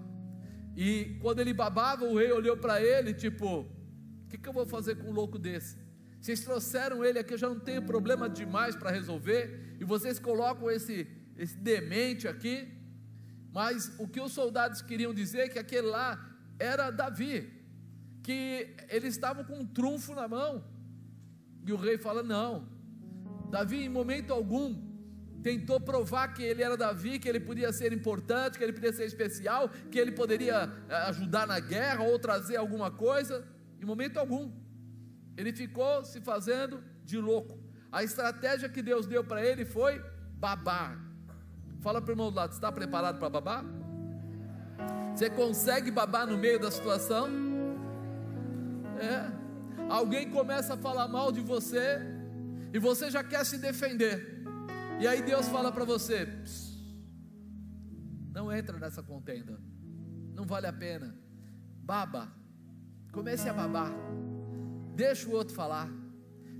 [0.77, 4.65] E quando ele babava, o rei olhou para ele, tipo: O que, que eu vou
[4.65, 5.86] fazer com um louco desse?
[6.19, 10.69] Vocês trouxeram ele aqui, eu já não tenho problema demais para resolver, e vocês colocam
[10.69, 12.73] esse, esse demente aqui.
[13.53, 16.09] Mas o que os soldados queriam dizer é que aquele lá
[16.59, 17.51] era Davi,
[18.23, 20.63] que eles estavam com um trunfo na mão.
[21.65, 22.67] E o rei fala: Não,
[23.49, 24.75] Davi, em momento algum,
[25.41, 29.05] tentou provar que ele era Davi, que ele podia ser importante, que ele podia ser
[29.05, 33.47] especial, que ele poderia eh, ajudar na guerra ou trazer alguma coisa,
[33.81, 34.51] em momento algum.
[35.37, 37.57] Ele ficou se fazendo de louco.
[37.91, 40.99] A estratégia que Deus deu para ele foi babar.
[41.79, 43.63] Fala para o irmão do lado, está preparado para babar?
[45.15, 47.29] Você consegue babar no meio da situação?
[48.99, 49.31] É.
[49.89, 51.99] Alguém começa a falar mal de você
[52.73, 54.43] e você já quer se defender.
[54.99, 56.27] E aí Deus fala para você:
[58.33, 59.59] não entra nessa contenda,
[60.33, 61.15] não vale a pena.
[61.83, 62.31] Baba,
[63.11, 63.91] comece a babar,
[64.97, 65.87] deixa o outro falar.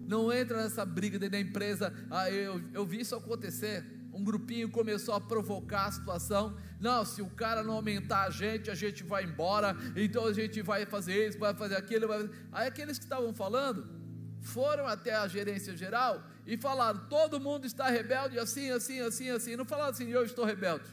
[0.08, 1.94] Não entra nessa briga dentro da empresa.
[2.10, 3.84] Ah, eu, eu vi isso acontecer.
[4.14, 6.56] Um grupinho começou a provocar a situação.
[6.80, 9.76] Não, se o cara não aumentar a gente, a gente vai embora.
[9.96, 12.08] Então a gente vai fazer isso, vai fazer aquilo.
[12.08, 12.30] Vai...
[12.52, 13.90] Aí aqueles que estavam falando
[14.40, 19.56] foram até a gerência geral e falaram: todo mundo está rebelde, assim, assim, assim, assim.
[19.56, 20.90] Não falaram assim, eu estou rebelde.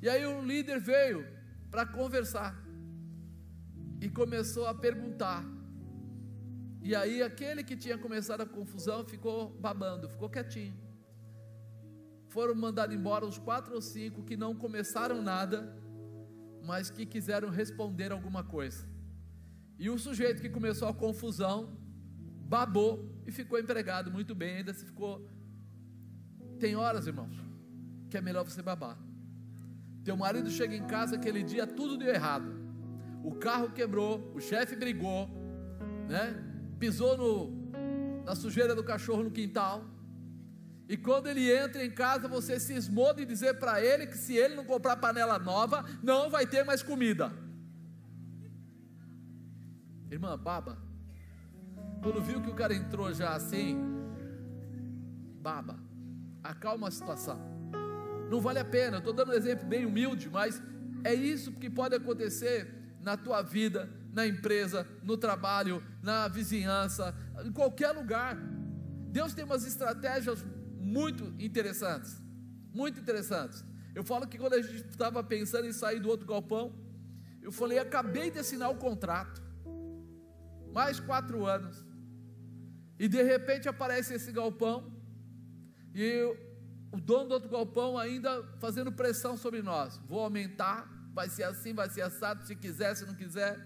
[0.00, 1.26] E aí o líder veio
[1.70, 2.56] para conversar
[4.00, 5.53] e começou a perguntar.
[6.88, 10.74] E aí aquele que tinha começado a confusão ficou babando, ficou quietinho.
[12.28, 15.74] Foram mandados embora os quatro ou cinco que não começaram nada,
[16.62, 18.86] mas que quiseram responder alguma coisa.
[19.78, 21.74] E o sujeito que começou a confusão
[22.46, 25.26] babou e ficou empregado muito bem, ainda se ficou.
[26.60, 27.34] Tem horas, irmãos,
[28.10, 28.98] que é melhor você babar.
[30.04, 32.54] Teu marido chega em casa aquele dia, tudo deu errado.
[33.24, 35.30] O carro quebrou, o chefe brigou,
[36.06, 36.53] né?
[36.78, 39.84] Pisou no, na sujeira do cachorro no quintal.
[40.88, 44.54] E quando ele entra em casa, você cismou de dizer para ele que se ele
[44.54, 47.32] não comprar panela nova, não vai ter mais comida.
[50.10, 50.78] Irmã, baba.
[52.02, 53.78] Quando viu que o cara entrou já assim,
[55.40, 55.78] baba,
[56.42, 57.40] acalma a situação.
[58.30, 60.62] Não vale a pena, estou dando um exemplo bem humilde, mas
[61.02, 67.14] é isso que pode acontecer na tua vida, na empresa, no trabalho, na vizinhança,
[67.44, 68.36] em qualquer lugar.
[69.10, 70.44] Deus tem umas estratégias
[70.78, 72.20] muito interessantes,
[72.72, 73.62] muito interessantes.
[73.94, 76.74] Eu falo que quando a gente estava pensando em sair do outro galpão,
[77.42, 79.42] eu falei: acabei de assinar o contrato,
[80.72, 81.84] mais quatro anos.
[82.98, 84.90] E de repente aparece esse galpão,
[85.94, 86.22] e
[86.90, 90.00] o dono do outro galpão ainda fazendo pressão sobre nós.
[90.08, 93.56] Vou aumentar, vai ser assim, vai ser assado, se quiser, se não quiser.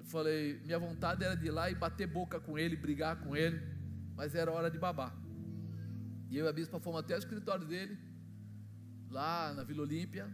[0.00, 3.36] Eu falei, minha vontade era de ir lá e bater boca com ele, brigar com
[3.36, 3.60] ele,
[4.16, 5.14] mas era hora de babar.
[6.30, 7.98] E eu e a bispa fomos até o escritório dele,
[9.10, 10.26] lá na Vila Olímpia.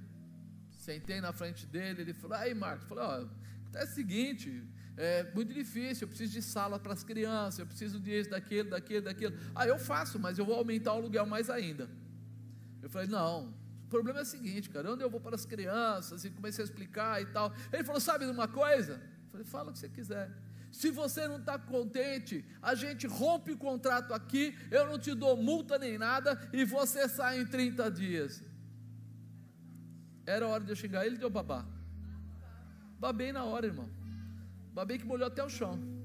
[0.71, 3.27] Sentei na frente dele, ele falou: Aí, Marcos, falei: Ó,
[3.75, 4.65] é o seguinte,
[4.97, 9.05] é muito difícil, eu preciso de sala para as crianças, eu preciso disso, daquilo, daquilo,
[9.05, 9.37] daquilo.
[9.53, 11.91] Ah, eu faço, mas eu vou aumentar o aluguel mais ainda.
[12.81, 13.53] Eu falei, não,
[13.89, 16.23] o problema é o seguinte, cara, onde eu vou para as crianças?
[16.23, 17.51] E comecei a explicar e tal.
[17.73, 19.01] Ele falou, sabe de uma coisa?
[19.25, 20.31] Eu falei, fala o que você quiser.
[20.71, 25.39] Se você não está contente, a gente rompe o contrato aqui, eu não te dou
[25.39, 28.45] multa nem nada, e você sai em 30 dias.
[30.27, 31.65] Era hora de eu xingar ele, deu babá.
[33.01, 33.89] Babei na hora, irmão.
[34.75, 35.98] Babei que molhou até o chão.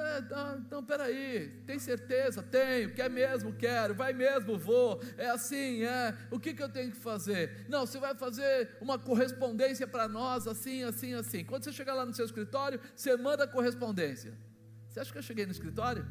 [0.00, 2.42] É, não, então peraí, tem certeza?
[2.42, 3.52] Tenho, quer mesmo?
[3.52, 4.58] Quero, vai mesmo?
[4.58, 6.16] Vou, é assim, é.
[6.30, 7.66] O que, que eu tenho que fazer?
[7.68, 11.44] Não, você vai fazer uma correspondência para nós, assim, assim, assim.
[11.44, 14.32] Quando você chegar lá no seu escritório, você manda a correspondência.
[14.88, 16.06] Você acha que eu cheguei no escritório?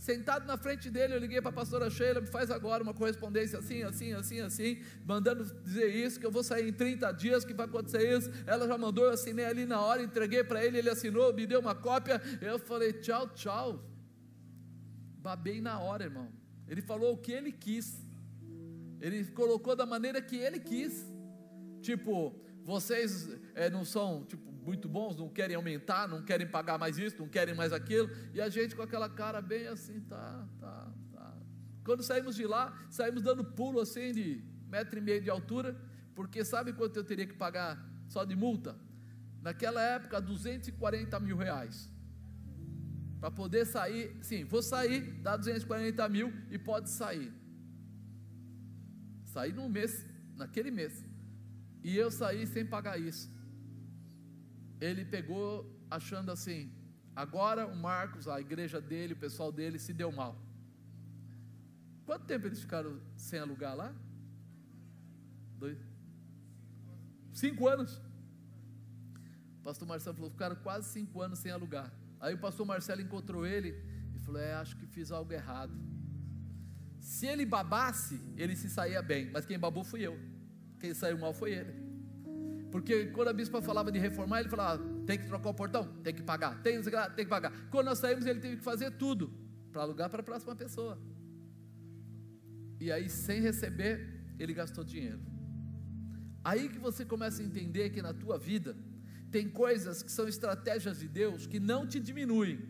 [0.00, 3.58] Sentado na frente dele, eu liguei para a pastora Sheila, me faz agora uma correspondência
[3.58, 7.52] assim, assim, assim, assim, mandando dizer isso, que eu vou sair em 30 dias, que
[7.52, 8.30] vai acontecer isso.
[8.46, 11.60] Ela já mandou, eu assinei ali na hora, entreguei para ele, ele assinou, me deu
[11.60, 12.18] uma cópia.
[12.40, 13.84] Eu falei, tchau, tchau.
[15.18, 16.32] babei na hora, irmão.
[16.66, 18.00] Ele falou o que ele quis.
[19.02, 21.06] Ele colocou da maneira que ele quis.
[21.82, 22.34] Tipo,
[22.64, 27.16] vocês é, não são tipo, muito bons, não querem aumentar, não querem pagar mais isso,
[27.18, 28.10] não querem mais aquilo.
[28.34, 31.38] E a gente com aquela cara bem assim, tá, tá, tá.
[31.84, 35.76] Quando saímos de lá, saímos dando pulo assim de metro e meio de altura,
[36.14, 38.76] porque sabe quanto eu teria que pagar só de multa?
[39.42, 41.90] Naquela época, 240 mil reais.
[43.18, 47.32] Para poder sair, sim, vou sair, dá 240 mil e pode sair.
[49.24, 51.04] Sair num mês, naquele mês.
[51.82, 53.30] E eu saí sem pagar isso.
[54.80, 55.48] Ele pegou
[55.90, 56.72] achando assim:
[57.14, 60.40] agora o Marcos, a igreja dele, o pessoal dele se deu mal.
[62.06, 63.94] Quanto tempo eles ficaram sem alugar lá?
[65.58, 65.78] Dois?
[67.32, 68.00] Cinco anos.
[69.60, 71.92] O pastor Marcelo falou: ficaram quase cinco anos sem alugar.
[72.18, 73.70] Aí o pastor Marcelo encontrou ele
[74.14, 75.74] e falou: É, acho que fiz algo errado.
[76.98, 80.18] Se ele babasse, ele se saía bem, mas quem babou fui eu.
[80.78, 81.79] Quem saiu mal foi ele.
[82.70, 86.14] Porque quando a bispa falava de reformar, ele falava: tem que trocar o portão, tem
[86.14, 87.52] que pagar, tem, tem que pagar.
[87.70, 89.32] Quando nós saímos, ele teve que fazer tudo
[89.72, 90.98] para alugar para a próxima pessoa.
[92.78, 95.20] E aí, sem receber, ele gastou dinheiro.
[96.42, 98.76] Aí que você começa a entender que na tua vida
[99.30, 102.66] tem coisas que são estratégias de Deus que não te diminuem.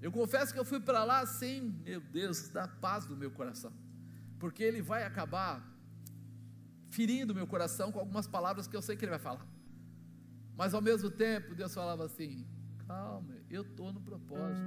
[0.00, 3.72] Eu confesso que eu fui para lá sem, meu Deus, da paz do meu coração,
[4.38, 5.71] porque ele vai acabar
[6.92, 9.46] ferindo meu coração com algumas palavras que eu sei que ele vai falar.
[10.54, 12.46] Mas ao mesmo tempo, Deus falava assim:
[12.86, 14.66] calma, eu estou no propósito.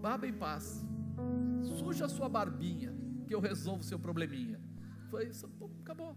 [0.00, 0.84] Baba em paz,
[1.78, 2.94] suja a sua barbinha,
[3.26, 4.60] que eu resolvo o seu probleminha.
[5.10, 5.50] Foi isso,
[5.80, 6.16] acabou.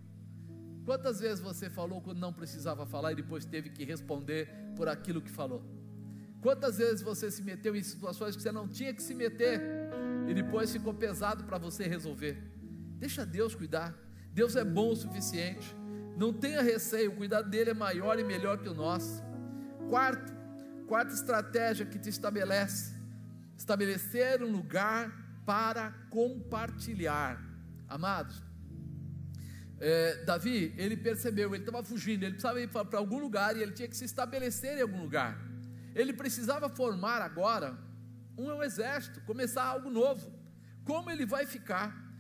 [0.86, 5.22] Quantas vezes você falou quando não precisava falar e depois teve que responder por aquilo
[5.22, 5.64] que falou?
[6.42, 9.62] Quantas vezes você se meteu em situações que você não tinha que se meter
[10.28, 12.36] e depois ficou pesado para você resolver?
[12.98, 13.96] Deixa Deus cuidar.
[14.34, 15.76] Deus é bom o suficiente.
[16.17, 19.24] Não tenha receio, o cuidado dele é maior e melhor que o nosso.
[19.89, 20.34] Quarto,
[20.88, 22.94] quarta estratégia que te estabelece:
[23.58, 25.12] estabelecer um lugar
[25.46, 27.41] para compartilhar.
[27.88, 28.41] Amados,
[29.80, 33.72] é, Davi, ele percebeu, ele estava fugindo, ele precisava ir para algum lugar e ele
[33.72, 35.38] tinha que se estabelecer em algum lugar.
[35.96, 37.78] Ele precisava formar agora
[38.38, 40.32] um exército, começar algo novo.
[40.86, 42.11] Como ele vai ficar?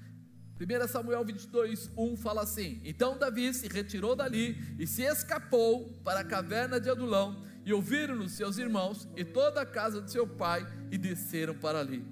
[0.61, 6.19] 1 Samuel 22, 1 fala assim: Então Davi se retirou dali e se escapou para
[6.19, 10.67] a caverna de Adulão, e ouviram-no seus irmãos e toda a casa de seu pai,
[10.91, 12.05] e desceram para ali.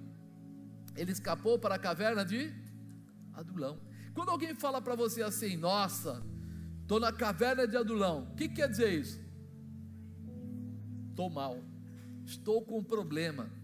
[0.95, 2.51] Ele escapou para a caverna de
[3.33, 3.79] Adulão.
[4.15, 6.23] Quando alguém fala para você assim, nossa,
[6.81, 9.21] estou na caverna de Adulão, o que quer dizer isso?
[11.11, 11.63] Estou mal,
[12.25, 13.58] estou com um problema.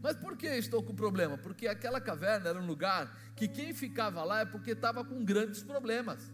[0.00, 1.36] Mas por que estou com problema?
[1.36, 5.62] Porque aquela caverna era um lugar que quem ficava lá é porque estava com grandes
[5.62, 6.30] problemas.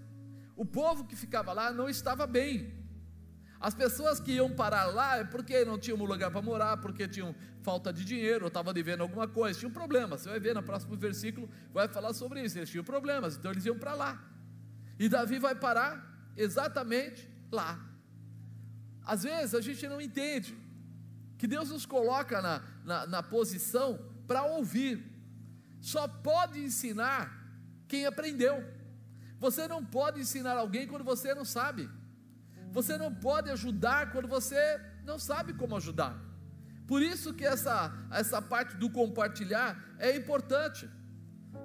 [0.56, 2.84] O povo que ficava lá não estava bem.
[3.58, 7.08] As pessoas que iam parar lá é porque não tinham um lugar para morar, porque
[7.08, 10.20] tinham falta de dinheiro, ou estavam devendo alguma coisa, tinham problemas.
[10.20, 12.58] Você vai ver no próximo versículo, vai falar sobre isso.
[12.58, 14.22] Eles tinham problemas, então eles iam para lá.
[14.98, 17.80] E Davi vai parar exatamente lá.
[19.02, 20.54] Às vezes a gente não entende
[21.38, 25.04] que Deus nos coloca na, na, na posição para ouvir.
[25.80, 27.44] Só pode ensinar
[27.86, 28.64] quem aprendeu.
[29.38, 31.90] Você não pode ensinar alguém quando você não sabe.
[32.72, 36.18] Você não pode ajudar quando você não sabe como ajudar.
[36.86, 40.88] Por isso que essa, essa parte do compartilhar é importante.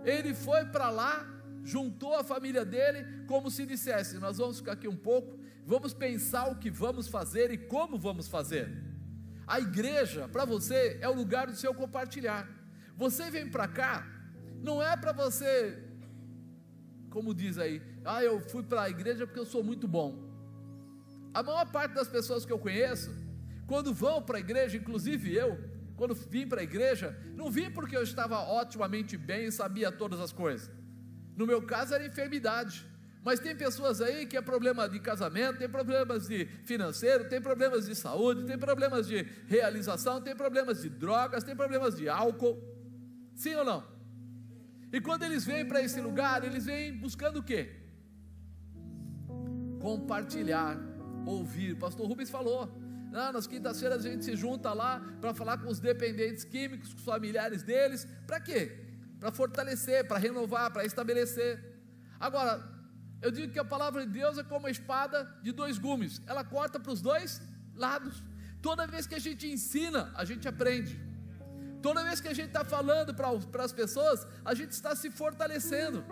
[0.03, 1.25] Ele foi para lá,
[1.63, 6.49] juntou a família dele, como se dissesse: Nós vamos ficar aqui um pouco, vamos pensar
[6.49, 8.88] o que vamos fazer e como vamos fazer.
[9.55, 12.47] A igreja, para você, é o lugar do seu compartilhar.
[12.95, 14.05] Você vem para cá,
[14.67, 15.53] não é para você,
[17.09, 20.09] como diz aí, ah, eu fui para a igreja porque eu sou muito bom.
[21.33, 23.09] A maior parte das pessoas que eu conheço,
[23.65, 25.51] quando vão para a igreja, inclusive eu,
[25.97, 30.19] quando vim para a igreja, não vim porque eu estava otimamente bem e sabia todas
[30.19, 30.69] as coisas.
[31.35, 32.85] No meu caso era enfermidade.
[33.23, 37.85] Mas tem pessoas aí que é problema de casamento, tem problemas de financeiro, tem problemas
[37.85, 42.57] de saúde, tem problemas de realização, tem problemas de drogas, tem problemas de álcool.
[43.35, 43.83] Sim ou não?
[44.91, 47.75] E quando eles vêm para esse lugar, eles vêm buscando o quê?
[49.79, 50.77] Compartilhar
[51.25, 51.75] ouvir.
[51.75, 52.69] Pastor Rubens falou.
[53.13, 56.99] Ah, nas quintas-feiras a gente se junta lá para falar com os dependentes químicos, com
[56.99, 58.07] os familiares deles.
[58.27, 58.85] Para quê?
[59.19, 61.59] Para fortalecer, para renovar, para estabelecer.
[62.19, 62.78] Agora,
[63.21, 66.21] eu digo que a palavra de Deus é como uma espada de dois gumes.
[66.25, 67.41] Ela corta para os dois
[67.75, 68.23] lados.
[68.61, 70.99] Toda vez que a gente ensina, a gente aprende.
[71.81, 76.03] Toda vez que a gente está falando para as pessoas, a gente está se fortalecendo.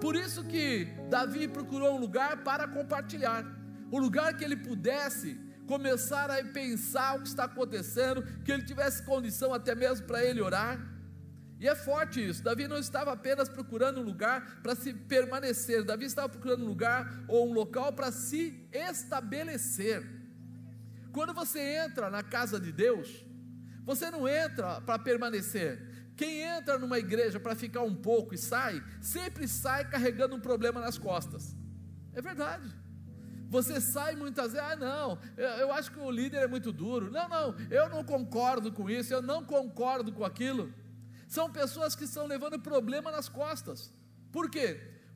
[0.00, 3.44] Por isso que Davi procurou um lugar para compartilhar,
[3.90, 9.02] um lugar que ele pudesse começar a pensar o que está acontecendo, que ele tivesse
[9.02, 10.78] condição até mesmo para ele orar.
[11.62, 12.42] E é forte isso.
[12.42, 17.24] Davi não estava apenas procurando um lugar para se permanecer, Davi estava procurando um lugar
[17.28, 20.04] ou um local para se estabelecer.
[21.12, 23.24] Quando você entra na casa de Deus,
[23.84, 25.80] você não entra para permanecer.
[26.16, 30.80] Quem entra numa igreja para ficar um pouco e sai, sempre sai carregando um problema
[30.80, 31.56] nas costas.
[32.12, 32.68] É verdade.
[33.48, 37.08] Você sai muitas vezes, ah, não, eu, eu acho que o líder é muito duro.
[37.08, 40.81] Não, não, eu não concordo com isso, eu não concordo com aquilo.
[41.36, 43.78] São pessoas que estão levando problema nas costas.
[44.36, 44.68] Por quê?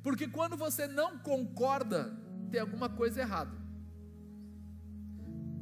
[0.02, 2.00] Porque quando você não concorda,
[2.50, 3.66] tem alguma coisa errada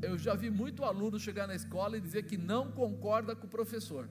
[0.05, 3.51] eu já vi muito aluno chegar na escola e dizer que não concorda com o
[3.51, 4.09] professor.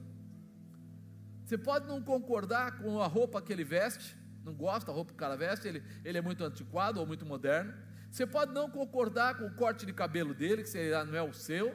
[1.44, 5.16] Você pode não concordar com a roupa que ele veste, não gosta da roupa que
[5.16, 7.72] o cara veste, ele, ele é muito antiquado ou muito moderno.
[8.10, 11.74] Você pode não concordar com o corte de cabelo dele, que não é o seu,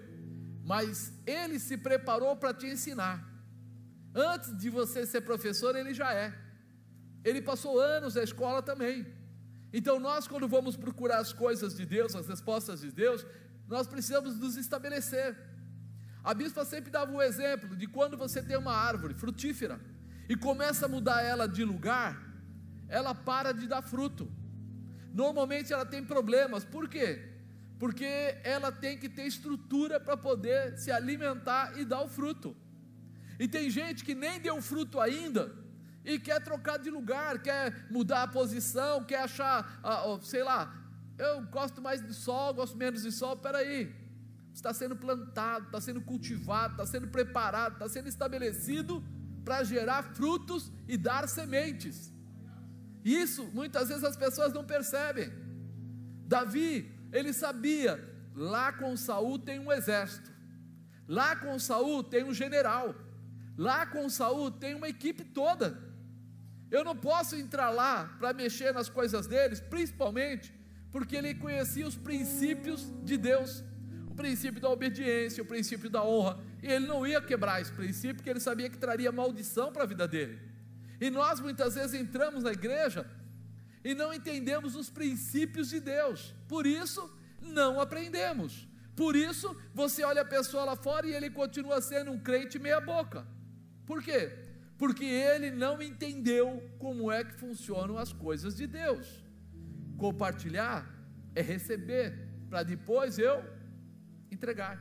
[0.64, 3.29] mas ele se preparou para te ensinar.
[4.20, 6.34] Antes de você ser professor, ele já é.
[7.24, 9.06] Ele passou anos na escola também.
[9.72, 13.26] Então, nós, quando vamos procurar as coisas de Deus, as respostas de Deus,
[13.68, 15.38] nós precisamos nos estabelecer.
[16.24, 19.80] A bispa sempre dava um exemplo de quando você tem uma árvore frutífera
[20.28, 22.22] e começa a mudar ela de lugar,
[22.90, 24.30] ela para de dar fruto.
[25.14, 27.30] Normalmente ela tem problemas, por quê?
[27.80, 32.56] Porque ela tem que ter estrutura para poder se alimentar e dar o fruto.
[33.40, 35.56] E tem gente que nem deu fruto ainda
[36.04, 40.76] e quer trocar de lugar, quer mudar a posição, quer achar, ah, sei lá,
[41.18, 43.38] eu gosto mais de sol, gosto menos de sol.
[43.38, 43.94] Peraí,
[44.54, 49.04] está sendo plantado, está sendo cultivado, está sendo preparado, está sendo estabelecido
[49.44, 52.14] para gerar frutos e dar sementes.
[53.04, 55.32] Isso muitas vezes as pessoas não percebem.
[56.26, 57.94] Davi, ele sabia,
[58.36, 60.30] lá com Saul tem um exército.
[61.08, 62.96] Lá com Saul tem um general.
[63.60, 65.78] Lá com Saul tem uma equipe toda.
[66.72, 70.54] Eu não posso entrar lá para mexer nas coisas deles, principalmente
[70.94, 73.62] porque ele conhecia os princípios de Deus,
[74.08, 78.16] o princípio da obediência, o princípio da honra, e ele não ia quebrar esse princípio,
[78.16, 80.40] porque ele sabia que traria maldição para a vida dele.
[81.02, 83.06] E nós muitas vezes entramos na igreja
[83.84, 88.70] e não entendemos os princípios de Deus, por isso não aprendemos.
[88.96, 93.28] Por isso você olha a pessoa lá fora e ele continua sendo um crente meia-boca.
[93.90, 94.32] Por quê?
[94.78, 99.24] Porque ele não entendeu como é que funcionam as coisas de Deus.
[99.98, 100.88] Compartilhar
[101.34, 103.44] é receber, para depois eu
[104.30, 104.80] entregar.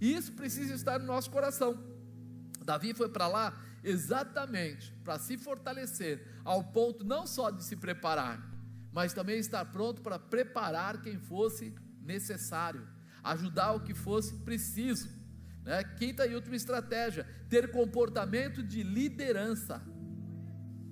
[0.00, 1.76] E isso precisa estar no nosso coração.
[2.64, 8.48] Davi foi para lá exatamente para se fortalecer, ao ponto não só de se preparar,
[8.92, 12.86] mas também estar pronto para preparar quem fosse necessário,
[13.24, 15.08] ajudar o que fosse preciso.
[15.66, 15.82] Né?
[15.98, 19.82] Quinta e última estratégia: ter comportamento de liderança.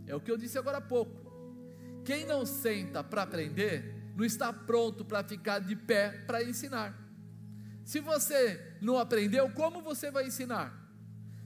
[0.06, 1.22] É o que eu disse agora há pouco.
[2.04, 7.00] Quem não senta para aprender, não está pronto para ficar de pé para ensinar.
[7.84, 10.82] Se você não aprendeu, como você vai ensinar?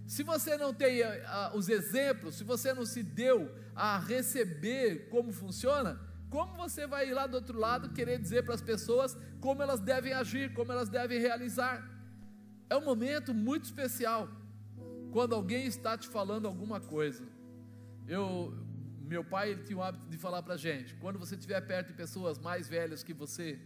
[0.06, 5.32] Se você não tem uh, os exemplos, se você não se deu a receber como
[5.32, 6.00] funciona,
[6.30, 9.80] como você vai ir lá do outro lado querer dizer para as pessoas como elas
[9.80, 11.97] devem agir, como elas devem realizar?
[12.70, 14.28] É um momento muito especial
[15.10, 17.24] quando alguém está te falando alguma coisa.
[18.06, 18.54] Eu
[19.08, 21.94] meu pai ele tinha o hábito de falar para gente: quando você estiver perto de
[21.94, 23.58] pessoas mais velhas que você,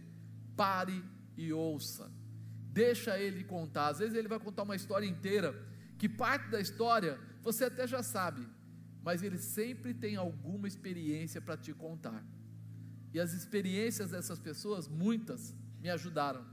[0.55, 1.03] pare
[1.35, 2.09] e ouça.
[2.71, 3.87] Deixa ele contar.
[3.87, 5.53] Às vezes ele vai contar uma história inteira,
[5.97, 8.47] que parte da história você até já sabe,
[9.03, 12.23] mas ele sempre tem alguma experiência para te contar.
[13.13, 16.43] E as experiências dessas pessoas, muitas, me ajudaram.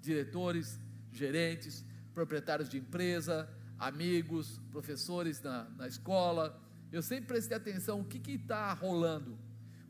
[0.00, 0.80] Diretores,
[1.14, 3.48] gerentes, proprietários de empresa,
[3.78, 6.60] amigos, professores na, na escola,
[6.92, 9.38] eu sempre prestei atenção o que está rolando,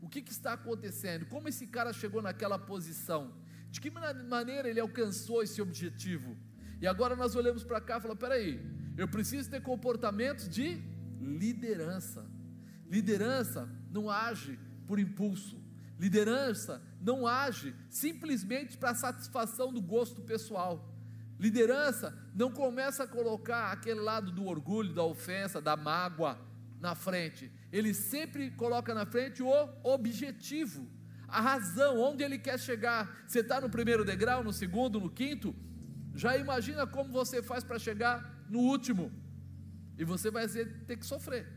[0.01, 3.33] o que, que está acontecendo, como esse cara chegou naquela posição,
[3.69, 6.37] de que maneira ele alcançou esse objetivo.
[6.81, 8.59] E agora nós olhamos para cá e falamos: peraí,
[8.97, 10.81] eu preciso ter comportamentos de
[11.19, 12.25] liderança.
[12.87, 15.61] Liderança não age por impulso.
[15.99, 20.94] Liderança não age simplesmente para satisfação do gosto pessoal.
[21.39, 26.39] Liderança não começa a colocar aquele lado do orgulho, da ofensa, da mágoa,
[26.79, 29.49] na frente, ele sempre coloca na frente o
[29.83, 30.87] objetivo,
[31.27, 33.23] a razão, onde ele quer chegar.
[33.27, 35.55] Você está no primeiro degrau, no segundo, no quinto,
[36.13, 39.11] já imagina como você faz para chegar no último.
[39.97, 41.47] E você vai ter que sofrer.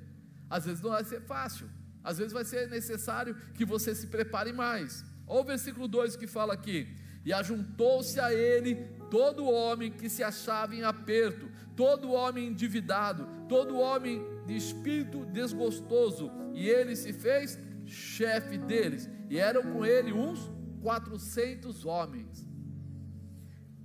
[0.48, 1.68] Às vezes não vai ser fácil.
[2.02, 5.04] Às vezes vai ser necessário que você se prepare mais.
[5.26, 8.74] Olha o versículo 2 que fala aqui: E ajuntou-se a ele
[9.10, 16.30] todo homem que se achava em aperto, todo homem endividado, todo homem de espírito desgostoso,
[16.52, 20.50] e ele se fez chefe deles, e eram com ele uns
[20.82, 22.46] 400 homens.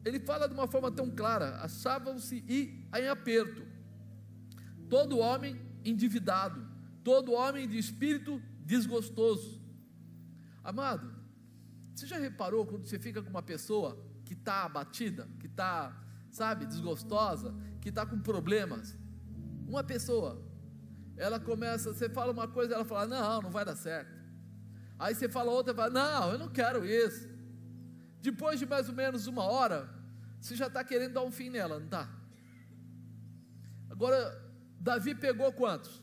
[0.06, 3.66] Ele fala de uma forma tão clara: achavam-se em aperto,
[4.90, 6.66] todo homem endividado,
[7.04, 9.62] todo homem de espírito desgostoso.
[10.64, 11.14] Amado,
[11.94, 15.96] você já reparou quando você fica com uma pessoa que está abatida, que está,
[16.32, 18.98] sabe, desgostosa, que está com problemas?
[19.68, 20.42] Uma pessoa,
[21.18, 24.12] ela começa, você fala uma coisa, ela fala, não, não vai dar certo.
[24.98, 27.28] Aí você fala outra, fala, não, eu não quero isso.
[28.22, 29.90] Depois de mais ou menos uma hora,
[30.40, 32.10] você já está querendo dar um fim nela, não está?
[33.90, 34.42] Agora,
[34.80, 36.02] Davi pegou quantos?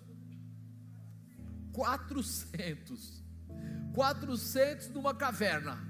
[1.73, 3.23] 400.
[3.95, 5.90] 400 numa caverna.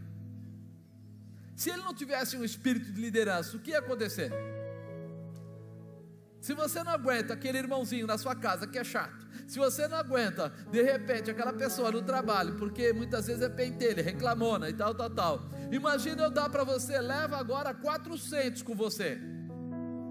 [1.61, 4.32] Se ele não tivesse um espírito de liderança, o que ia acontecer?
[6.40, 9.98] Se você não aguenta aquele irmãozinho na sua casa que é chato, se você não
[9.98, 14.94] aguenta, de repente, aquela pessoa no trabalho, porque muitas vezes é pentelha, reclamona e tal,
[14.94, 15.50] tal, tal.
[15.70, 19.20] Imagina eu dar para você, leva agora 400 com você.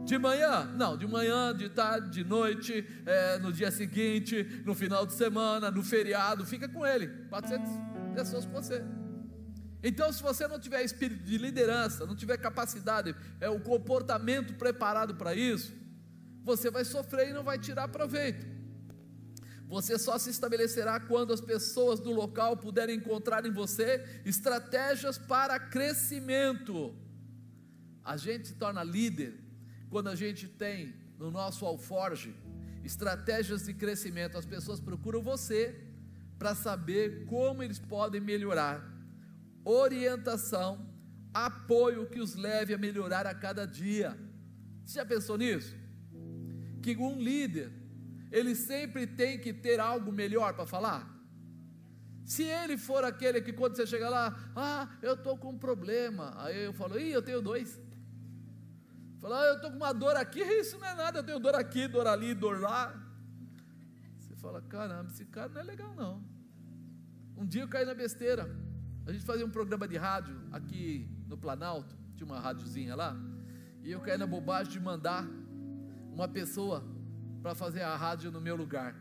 [0.06, 0.66] De manhã?
[0.76, 5.72] Não, de manhã, de tarde, de noite, é, no dia seguinte, no final de semana,
[5.72, 7.08] no feriado, fica com ele.
[7.28, 7.68] 400
[8.14, 8.84] pessoas com você.
[9.82, 15.16] Então, se você não tiver espírito de liderança, não tiver capacidade, é o comportamento preparado
[15.16, 15.74] para isso,
[16.44, 18.46] você vai sofrer e não vai tirar proveito.
[19.68, 25.60] Você só se estabelecerá quando as pessoas do local puderem encontrar em você estratégias para
[25.60, 26.96] crescimento.
[28.04, 29.40] A gente se torna líder
[29.90, 32.36] quando a gente tem no nosso alforge
[32.84, 35.76] estratégias de crescimento, as pessoas procuram você
[36.38, 38.84] para saber como eles podem melhorar,
[39.64, 40.90] orientação,
[41.34, 44.18] apoio que os leve a melhorar a cada dia.
[44.86, 45.76] Você já pensou nisso?
[46.82, 47.72] Que um líder,
[48.32, 51.20] ele sempre tem que ter algo melhor para falar.
[52.26, 56.34] Se ele for aquele que quando você chega lá, ah, eu estou com um problema,
[56.38, 57.80] aí eu falo, ih, eu tenho dois.
[59.20, 61.56] Fala, ah, eu estou com uma dor aqui, isso não é nada, eu tenho dor
[61.56, 62.94] aqui, dor ali, dor lá.
[64.20, 66.24] Você fala, caramba, esse cara não é legal não.
[67.36, 68.50] Um dia eu caí na besteira.
[69.10, 73.20] A gente fazia um programa de rádio aqui no Planalto, tinha uma rádiozinha lá,
[73.82, 75.28] e eu caí na bobagem de mandar
[76.14, 76.86] uma pessoa
[77.42, 78.96] para fazer a rádio no meu lugar.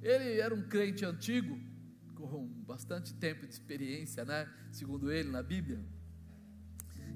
[0.00, 1.58] Ele era um crente antigo,
[2.14, 4.48] com bastante tempo de experiência, né?
[4.70, 5.84] Segundo ele na Bíblia.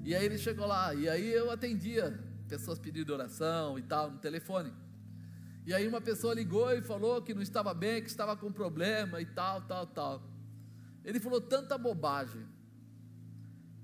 [0.03, 4.19] E aí ele chegou lá, e aí eu atendia pessoas pedindo oração e tal no
[4.19, 4.73] telefone.
[5.65, 9.21] E aí uma pessoa ligou e falou que não estava bem, que estava com problema
[9.21, 10.28] e tal, tal, tal.
[11.03, 12.45] Ele falou tanta bobagem.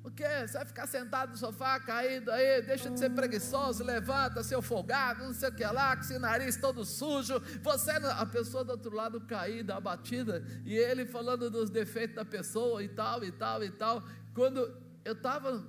[0.06, 0.24] O que?
[0.24, 5.24] Você vai ficar sentado no sofá, caído aí, deixa de ser preguiçoso, levanta, seu folgado,
[5.24, 7.40] não sei o que lá, com seu nariz todo sujo.
[7.64, 12.84] Você, a pessoa do outro lado caída, abatida, e ele falando dos defeitos da pessoa
[12.84, 14.04] e tal, e tal, e tal.
[14.36, 15.66] Quando eu estava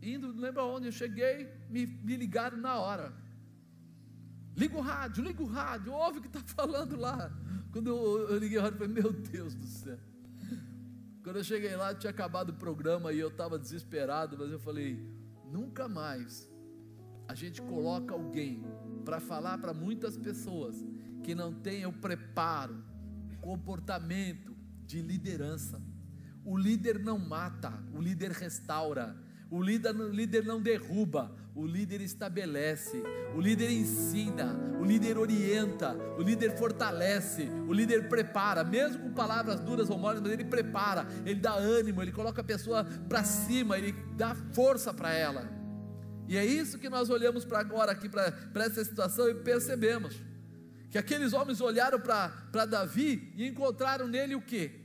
[0.00, 3.12] indo, não lembro onde, eu cheguei, me, me ligaram na hora.
[4.56, 7.28] Liga o rádio, liga o rádio, ouve o que está falando lá.
[7.72, 9.98] Quando eu, eu liguei o rádio, falei, meu Deus do céu.
[11.30, 15.00] Quando eu cheguei lá, tinha acabado o programa e eu estava desesperado, mas eu falei,
[15.44, 16.50] nunca mais
[17.28, 18.64] a gente coloca alguém
[19.04, 20.84] para falar para muitas pessoas
[21.22, 22.82] que não tem o preparo,
[23.40, 25.80] comportamento de liderança.
[26.44, 29.16] O líder não mata, o líder restaura.
[29.48, 33.02] O líder, o líder não derruba, o líder estabelece,
[33.34, 39.60] o líder ensina, o líder orienta, o líder fortalece, o líder prepara, mesmo com palavras
[39.60, 43.76] duras ou moles, mas ele prepara, ele dá ânimo, ele coloca a pessoa para cima,
[43.76, 45.50] ele dá força para ela.
[46.28, 48.32] E é isso que nós olhamos para agora, aqui, para
[48.64, 50.14] essa situação e percebemos.
[50.88, 54.78] Que aqueles homens olharam para Davi e encontraram nele o que?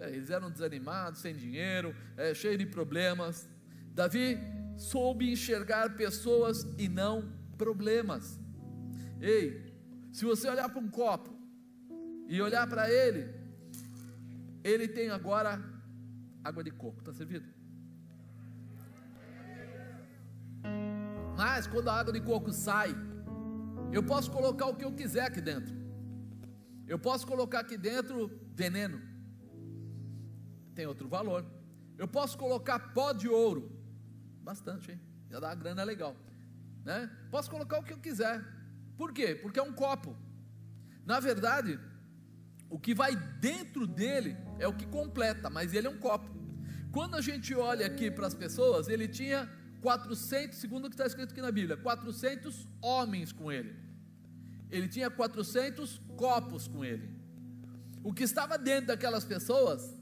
[0.00, 3.48] Eles eram desanimados, sem dinheiro, é, cheios de problemas,
[3.94, 4.36] Davi
[4.76, 8.40] soube enxergar pessoas e não problemas.
[9.20, 9.72] Ei,
[10.10, 11.30] se você olhar para um copo
[12.28, 13.32] e olhar para ele,
[14.64, 15.62] ele tem agora
[16.44, 17.46] água de coco, está servido?
[21.36, 22.94] Mas quando a água de coco sai,
[23.92, 25.74] eu posso colocar o que eu quiser aqui dentro.
[26.86, 29.00] Eu posso colocar aqui dentro veneno,
[30.74, 31.44] tem outro valor.
[31.96, 33.70] Eu posso colocar pó de ouro,
[34.42, 35.00] Bastante, hein?
[35.30, 36.16] Já dá uma grana legal.
[36.84, 37.10] Né?
[37.30, 38.44] Posso colocar o que eu quiser.
[38.96, 39.34] Por quê?
[39.34, 40.16] Porque é um copo.
[41.04, 41.78] Na verdade,
[42.68, 46.30] o que vai dentro dele é o que completa, mas ele é um copo.
[46.90, 51.06] Quando a gente olha aqui para as pessoas, ele tinha 400, segundo o que está
[51.06, 53.74] escrito aqui na Bíblia, 400 homens com ele.
[54.70, 57.10] Ele tinha 400 copos com ele.
[58.02, 59.96] O que estava dentro daquelas pessoas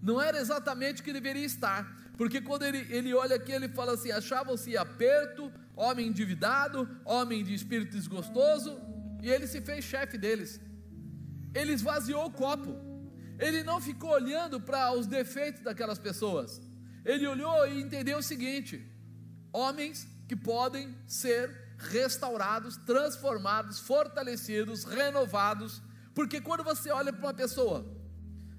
[0.00, 3.94] não era exatamente o que deveria estar, porque quando ele, ele olha aqui, ele fala
[3.94, 8.78] assim: achavam-se aperto, homem endividado, homem de espírito desgostoso,
[9.22, 10.60] e ele se fez chefe deles.
[11.54, 12.76] Ele esvaziou o copo.
[13.38, 16.60] Ele não ficou olhando para os defeitos daquelas pessoas.
[17.04, 18.86] Ele olhou e entendeu o seguinte:
[19.52, 25.82] homens que podem ser restaurados, transformados, fortalecidos, renovados,
[26.14, 27.84] porque quando você olha para uma pessoa,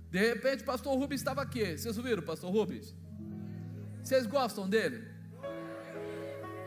[0.09, 1.77] de repente, pastor Rubens estava aqui.
[1.77, 2.93] Vocês ouviram, pastor Rubens?
[4.03, 5.07] Vocês gostam dele?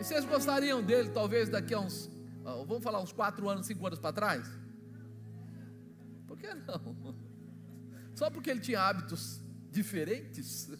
[0.00, 2.10] E vocês gostariam dele, talvez daqui a uns,
[2.42, 4.48] vamos falar, uns quatro anos, cinco anos para trás?
[6.26, 7.14] Por que não?
[8.16, 10.70] Só porque ele tinha hábitos diferentes?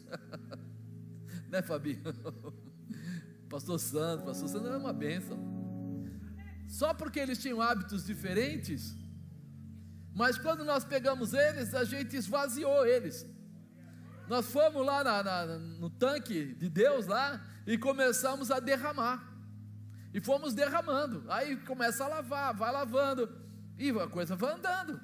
[1.50, 2.02] né, Fabinho?
[3.50, 5.38] Pastor Santo, Pastor Santo é uma bênção.
[6.66, 8.96] Só porque eles tinham hábitos diferentes,
[10.14, 13.26] mas quando nós pegamos eles, a gente esvaziou eles.
[14.28, 19.32] Nós fomos lá na, na, no tanque de Deus lá e começamos a derramar.
[20.12, 21.24] E fomos derramando.
[21.28, 23.28] Aí começa a lavar, vai lavando.
[23.78, 25.00] E a coisa vai andando.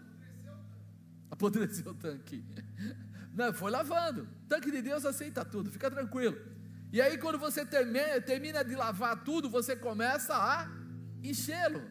[1.31, 2.45] Apodreceu o tanque.
[3.35, 4.23] Não, foi lavando.
[4.45, 6.39] O tanque de Deus aceita tudo, fica tranquilo.
[6.93, 10.69] E aí, quando você termina, termina de lavar tudo, você começa a
[11.23, 11.83] enchê-lo.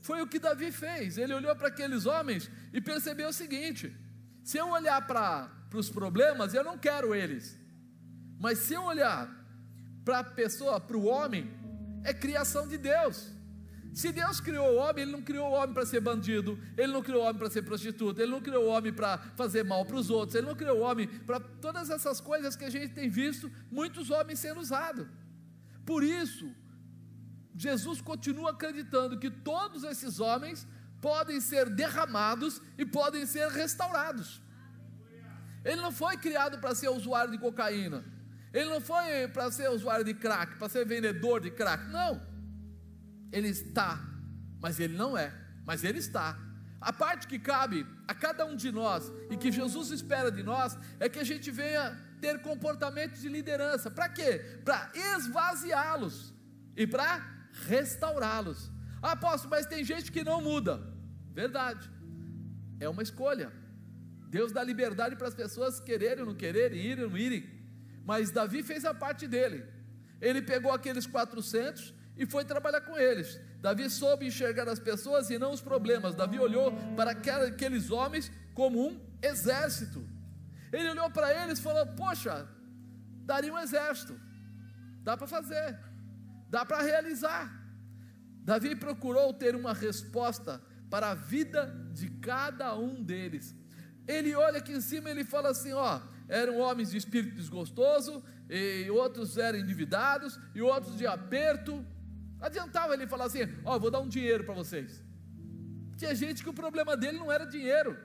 [0.00, 1.18] Foi o que Davi fez.
[1.18, 3.94] Ele olhou para aqueles homens e percebeu o seguinte:
[4.42, 7.58] se eu olhar para os problemas, eu não quero eles.
[8.38, 9.28] Mas se eu olhar
[10.04, 11.50] para a pessoa, para o homem,
[12.04, 13.30] é criação de Deus.
[13.92, 17.02] Se Deus criou o homem, Ele não criou o homem para ser bandido, Ele não
[17.02, 19.96] criou o homem para ser prostituta, Ele não criou o homem para fazer mal para
[19.96, 23.10] os outros, Ele não criou o homem para todas essas coisas que a gente tem
[23.10, 25.06] visto muitos homens sendo usados.
[25.84, 26.48] Por isso,
[27.56, 30.66] Jesus continua acreditando que todos esses homens
[31.00, 34.40] podem ser derramados e podem ser restaurados.
[35.68, 38.02] Ele não foi criado para ser usuário de cocaína,
[38.54, 42.12] ele não foi para ser usuário de crack, para ser vendedor de crack, não.
[43.30, 44.00] Ele está,
[44.62, 45.30] mas ele não é,
[45.66, 46.38] mas ele está.
[46.80, 50.78] A parte que cabe a cada um de nós e que Jesus espera de nós
[50.98, 51.84] é que a gente venha
[52.18, 53.90] ter comportamentos de liderança.
[53.90, 54.60] Para quê?
[54.64, 56.32] Para esvaziá-los
[56.74, 57.20] e para
[57.66, 58.70] restaurá-los.
[59.02, 60.80] Ah, apóstolo, mas tem gente que não muda.
[61.34, 61.90] Verdade.
[62.80, 63.52] É uma escolha.
[64.30, 67.48] Deus dá liberdade para as pessoas quererem ou não quererem, irem ou não irem.
[68.04, 69.64] Mas Davi fez a parte dele.
[70.20, 73.40] Ele pegou aqueles 400 e foi trabalhar com eles.
[73.60, 76.14] Davi soube enxergar as pessoas e não os problemas.
[76.14, 80.06] Davi olhou para aqueles homens como um exército.
[80.72, 82.46] Ele olhou para eles e falou: Poxa,
[83.24, 84.18] daria um exército,
[85.02, 85.78] dá para fazer,
[86.50, 87.54] dá para realizar.
[88.42, 90.60] Davi procurou ter uma resposta
[90.90, 93.54] para a vida de cada um deles.
[94.08, 98.24] Ele olha aqui em cima e ele fala assim: Ó, eram homens de espírito desgostoso,
[98.48, 101.84] e outros eram endividados, e outros de aperto
[102.40, 105.02] Adiantava ele falar assim: Ó, vou dar um dinheiro para vocês.
[105.96, 107.98] Tinha gente que o problema dele não era dinheiro.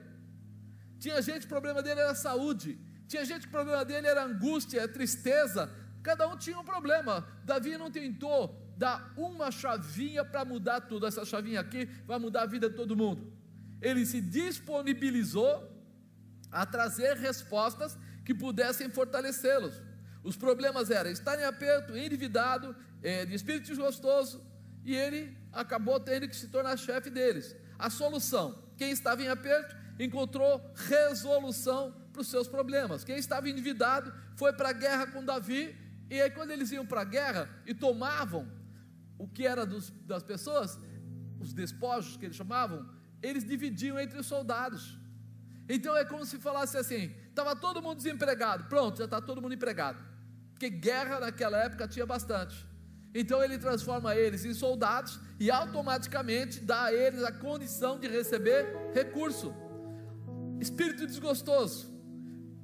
[0.98, 2.78] Tinha gente que o problema dele era saúde.
[3.06, 5.70] Tinha gente que o problema dele era angústia, tristeza.
[6.02, 7.26] Cada um tinha um problema.
[7.44, 11.06] Davi não tentou dar uma chavinha para mudar tudo.
[11.06, 13.32] Essa chavinha aqui vai mudar a vida de todo mundo.
[13.80, 15.70] Ele se disponibilizou
[16.54, 19.74] a trazer respostas que pudessem fortalecê-los.
[20.22, 24.40] Os problemas eram estar em aperto, endividado, é, de espírito desgostoso,
[24.84, 27.54] e ele acabou tendo que se tornar chefe deles.
[27.76, 33.02] A solução: quem estava em aperto encontrou resolução para os seus problemas.
[33.02, 35.76] Quem estava endividado foi para a guerra com Davi,
[36.08, 38.48] e aí, quando eles iam para a guerra e tomavam
[39.18, 40.78] o que era dos, das pessoas,
[41.40, 42.88] os despojos que eles chamavam,
[43.20, 44.98] eles dividiam entre os soldados.
[45.68, 49.54] Então é como se falasse assim: estava todo mundo desempregado, pronto, já está todo mundo
[49.54, 50.02] empregado.
[50.52, 52.66] Porque guerra naquela época tinha bastante.
[53.14, 58.66] Então ele transforma eles em soldados e automaticamente dá a eles a condição de receber
[58.92, 59.54] recurso.
[60.60, 61.94] Espírito desgostoso.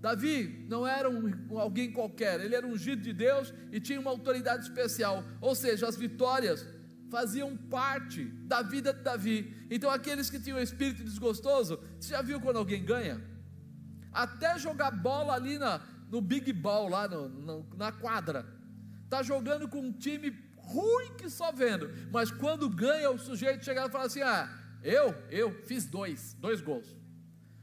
[0.01, 4.63] Davi não era um, alguém qualquer, ele era ungido de Deus e tinha uma autoridade
[4.63, 6.67] especial, ou seja, as vitórias
[7.11, 9.67] faziam parte da vida de Davi.
[9.71, 13.21] Então, aqueles que tinham espírito desgostoso, você já viu quando alguém ganha?
[14.13, 18.47] Até jogar bola ali na, no Big Ball, lá no, no, na quadra,
[19.05, 21.91] está jogando com um time ruim que só vendo.
[22.13, 24.49] Mas quando ganha, o sujeito chega e fala assim: Ah,
[24.83, 26.97] eu, eu fiz dois, dois gols.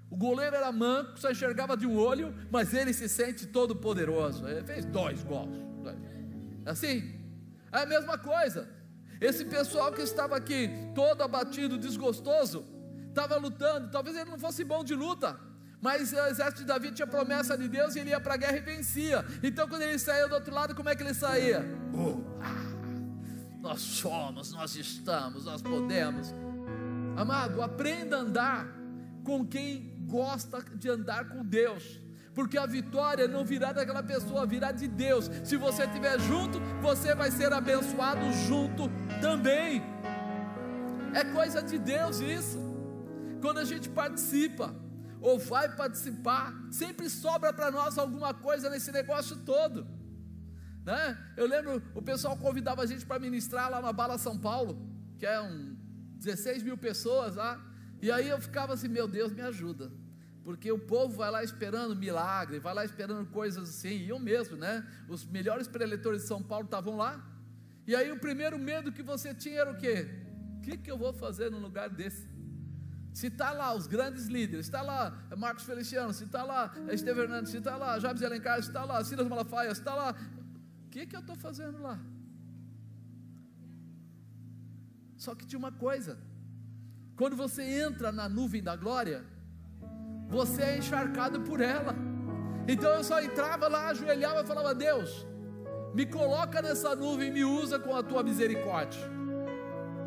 [0.09, 4.47] O goleiro era manco, só enxergava de um olho, mas ele se sente todo poderoso.
[4.47, 5.49] Ele fez dois gols.
[6.65, 7.13] Assim,
[7.71, 8.76] é a mesma coisa.
[9.19, 12.65] Esse pessoal que estava aqui, todo abatido, desgostoso,
[13.09, 13.89] estava lutando.
[13.89, 15.39] Talvez ele não fosse bom de luta,
[15.81, 18.57] mas o exército de Davi tinha promessa de Deus e ele ia para a guerra
[18.57, 19.25] e vencia.
[19.41, 21.65] Então, quando ele saía do outro lado, como é que ele saía?
[22.41, 22.77] Ah,
[23.59, 26.33] nós somos, nós estamos, nós podemos.
[27.15, 28.67] Amado, aprenda a andar
[29.23, 31.99] com quem gosta de andar com Deus
[32.37, 35.27] porque a vitória não virá daquela pessoa, virá de Deus.
[35.43, 38.83] Se você estiver junto, você vai ser abençoado junto
[39.19, 39.83] também.
[41.13, 42.57] É coisa de Deus isso.
[43.41, 44.75] Quando a gente participa,
[45.21, 49.87] ou vai participar, sempre sobra para nós alguma coisa nesse negócio todo.
[50.85, 51.17] Né?
[51.35, 54.79] Eu lembro, o pessoal convidava a gente para ministrar lá na Bala São Paulo,
[55.17, 55.75] que é um
[56.15, 57.59] 16 mil pessoas lá,
[58.01, 59.91] e aí eu ficava assim, meu Deus, me ajuda
[60.47, 64.55] porque o povo vai lá esperando milagre, vai lá esperando coisas assim, e eu mesmo,
[64.55, 64.87] né?
[65.09, 67.21] Os melhores preletores de São Paulo estavam lá,
[67.87, 70.07] e aí o primeiro medo que você tinha era o quê?
[70.57, 72.27] O que, que eu vou fazer no lugar desse?
[73.13, 77.51] Se está lá os grandes líderes, está lá Marcos Feliciano, se está lá Esteve Hernandes,
[77.51, 80.13] se está lá Jabes Alencar, se está lá Silas Malafaia, se está lá,
[80.85, 81.97] o que, que eu estou fazendo lá?
[85.15, 86.19] Só que tinha uma coisa,
[87.15, 89.25] quando você entra na nuvem da glória,
[90.27, 91.95] você é encharcado por ela.
[92.67, 95.25] Então eu só entrava lá, ajoelhava e falava: Deus,
[95.93, 99.01] me coloca nessa nuvem e me usa com a tua misericórdia.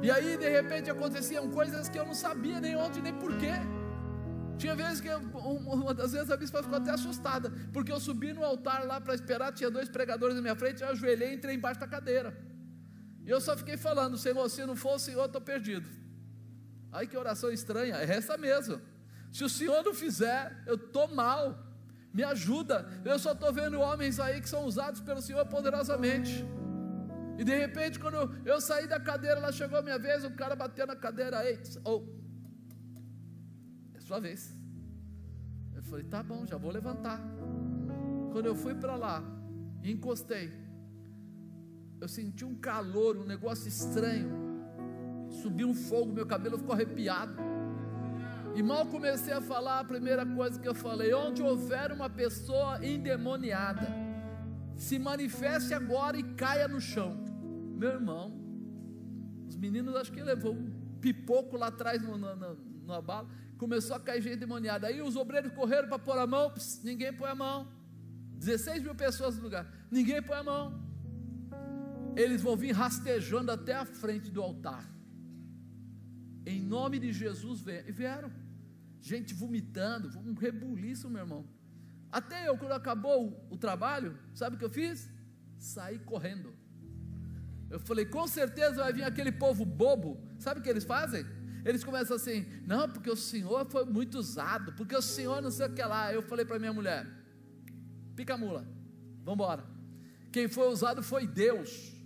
[0.02, 3.52] E aí de repente aconteciam coisas que eu não sabia nem onde nem porquê.
[4.56, 8.32] Tinha vezes que eu, uma das vezes a bispa ficou até assustada, porque eu subi
[8.32, 11.54] no altar lá para esperar, tinha dois pregadores na minha frente, eu ajoelhei e entrei
[11.54, 12.36] embaixo da cadeira.
[13.24, 15.88] E eu só fiquei falando, Senhor, se não for o Senhor, estou perdido.
[16.92, 18.80] Ai que oração estranha, é essa mesmo.
[19.32, 21.69] Se o Senhor não fizer, eu estou mal.
[22.12, 22.86] Me ajuda.
[23.04, 26.44] Eu só estou vendo homens aí que são usados pelo Senhor poderosamente.
[27.38, 30.54] E de repente, quando eu, saí da cadeira, lá chegou a minha vez, o cara
[30.54, 32.02] bateu na cadeira, ei, oh,
[33.94, 34.54] é sua vez.
[35.74, 37.18] Eu falei, tá bom, já vou levantar.
[38.32, 39.22] Quando eu fui para lá
[39.82, 40.52] encostei,
[42.00, 44.30] eu senti um calor, um negócio estranho.
[45.42, 47.34] Subiu um fogo, meu cabelo ficou arrepiado.
[48.54, 52.84] E mal comecei a falar, a primeira coisa que eu falei: onde houver uma pessoa
[52.84, 53.88] endemoniada,
[54.76, 57.16] se manifeste agora e caia no chão.
[57.76, 58.32] Meu irmão,
[59.48, 60.70] os meninos acho que levou um
[61.00, 64.86] pipoco lá atrás no, no, no, numa bala, começou a cair gente endemoniada.
[64.86, 67.68] Aí os obreiros correram para pôr a mão, pss, ninguém põe a mão.
[68.34, 70.82] 16 mil pessoas no lugar, ninguém põe a mão.
[72.16, 74.84] Eles vão vir rastejando até a frente do altar.
[76.50, 77.60] Em nome de Jesus
[78.00, 78.30] vieram
[79.00, 81.44] gente vomitando, um rebuliço, meu irmão.
[82.10, 85.08] Até eu, quando acabou o trabalho, sabe o que eu fiz?
[85.58, 86.52] Saí correndo.
[87.70, 90.20] Eu falei, com certeza vai vir aquele povo bobo.
[90.38, 91.24] Sabe o que eles fazem?
[91.64, 95.66] Eles começam assim, não, porque o Senhor foi muito usado, porque o Senhor não sei
[95.66, 96.12] o que lá.
[96.12, 97.06] Eu falei para minha mulher,
[98.16, 98.66] pica mula,
[99.24, 99.64] vamos embora.
[100.32, 101.99] Quem foi usado foi Deus.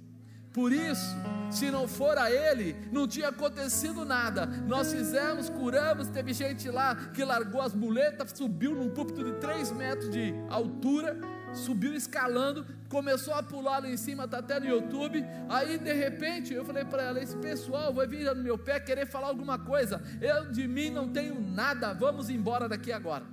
[0.54, 1.16] Por isso,
[1.50, 4.46] se não for a Ele, não tinha acontecido nada.
[4.46, 9.72] Nós fizemos, curamos, teve gente lá que largou as muletas, subiu num púlpito de 3
[9.72, 11.18] metros de altura,
[11.52, 15.26] subiu escalando, começou a pular lá em cima, está até no YouTube.
[15.48, 19.06] Aí de repente eu falei para ela: esse pessoal vai vir no meu pé querer
[19.06, 20.00] falar alguma coisa.
[20.20, 23.26] Eu de mim não tenho nada, vamos embora daqui agora.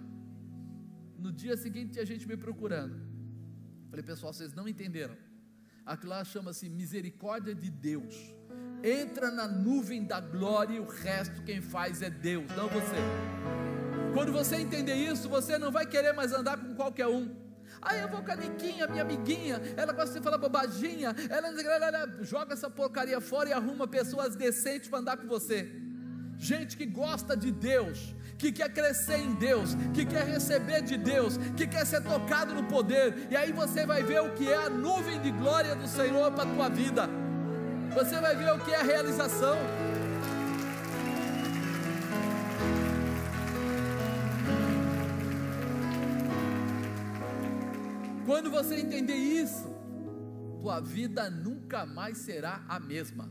[1.19, 2.99] No dia seguinte tinha gente me procurando.
[3.91, 5.15] Falei, pessoal, vocês não entenderam
[5.85, 8.33] Aquilo lá chama-se misericórdia de Deus.
[8.83, 12.95] Entra na nuvem da glória e o resto quem faz é Deus, não você.
[14.13, 17.35] Quando você entender isso, você não vai querer mais andar com qualquer um.
[17.81, 22.23] Aí eu vou com a Niquinha, minha amiguinha, ela gosta de falar bobaginha, ela, ela
[22.23, 25.71] joga essa porcaria fora e arruma pessoas decentes para andar com você.
[26.41, 31.37] Gente que gosta de Deus, que quer crescer em Deus, que quer receber de Deus,
[31.55, 34.67] que quer ser tocado no poder, e aí você vai ver o que é a
[34.67, 37.07] nuvem de glória do Senhor para a tua vida,
[37.93, 39.55] você vai ver o que é a realização.
[48.25, 49.69] Quando você entender isso,
[50.59, 53.29] tua vida nunca mais será a mesma.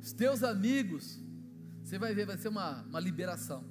[0.00, 1.21] Os teus amigos,
[1.92, 3.62] você vai ver, vai ser uma, uma liberação.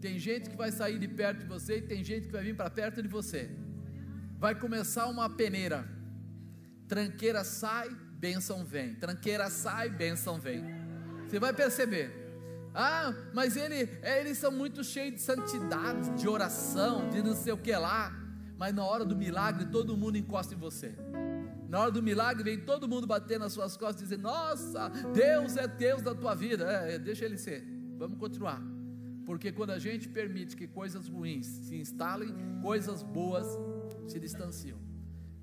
[0.00, 2.56] Tem gente que vai sair de perto de você e tem gente que vai vir
[2.56, 3.50] para perto de você.
[4.38, 5.86] Vai começar uma peneira.
[6.88, 8.94] Tranqueira sai, bênção vem.
[8.94, 10.64] Tranqueira sai, bênção vem.
[11.28, 12.10] Você vai perceber.
[12.74, 17.52] Ah, mas ele, é, eles são muito cheios de santidade, de oração, de não sei
[17.52, 18.10] o que lá.
[18.56, 20.94] Mas na hora do milagre, todo mundo encosta em você.
[21.74, 25.56] Na hora do milagre, vem todo mundo bater nas suas costas e dizer: Nossa, Deus
[25.56, 26.64] é Deus da tua vida.
[26.70, 27.66] É, é, deixa ele ser.
[27.98, 28.62] Vamos continuar.
[29.26, 33.44] Porque quando a gente permite que coisas ruins se instalem, coisas boas
[34.06, 34.78] se distanciam.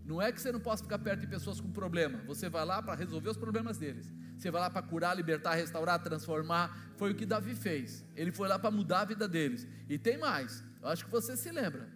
[0.05, 2.19] Não é que você não possa ficar perto de pessoas com problema.
[2.25, 4.09] Você vai lá para resolver os problemas deles.
[4.37, 6.93] Você vai lá para curar, libertar, restaurar, transformar.
[6.95, 8.05] Foi o que Davi fez.
[8.15, 9.67] Ele foi lá para mudar a vida deles.
[9.89, 10.63] E tem mais.
[10.81, 11.89] Eu acho que você se lembra.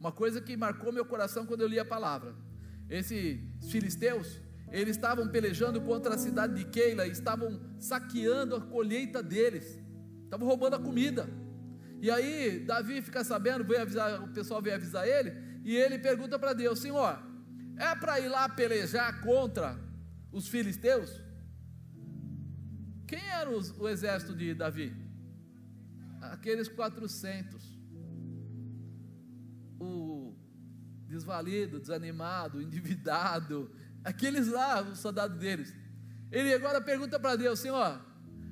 [0.00, 2.34] Uma coisa que marcou meu coração quando eu li a palavra.
[2.98, 3.40] Esses
[3.72, 4.40] filisteus,
[4.70, 9.66] eles estavam pelejando contra a cidade de Keila, estavam saqueando a colheita deles.
[10.22, 11.28] Estavam roubando a comida.
[12.00, 15.32] E aí Davi fica sabendo, veio avisar, o pessoal veio avisar ele,
[15.64, 17.18] e ele pergunta para Deus: Senhor,
[17.76, 19.76] é para ir lá pelejar contra
[20.30, 21.20] os filisteus?
[23.08, 24.94] Quem era os, o exército de Davi?
[26.20, 27.74] Aqueles 400.
[29.80, 30.13] O
[31.06, 33.70] desvalido, desanimado, endividado,
[34.02, 35.74] aqueles lá, o soldado deles.
[36.30, 38.00] Ele agora pergunta para Deus: Senhor,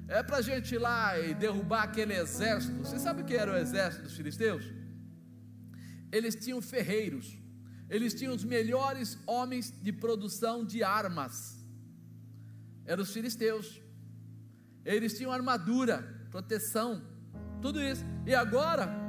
[0.08, 2.78] é para a gente ir lá e derrubar aquele exército.
[2.78, 4.64] Você sabe o que era o exército dos filisteus?
[6.10, 7.38] Eles tinham ferreiros,
[7.88, 11.58] eles tinham os melhores homens de produção de armas.
[12.84, 13.80] Eram os filisteus.
[14.84, 17.06] Eles tinham armadura, proteção,
[17.60, 18.04] tudo isso.
[18.26, 19.01] E agora,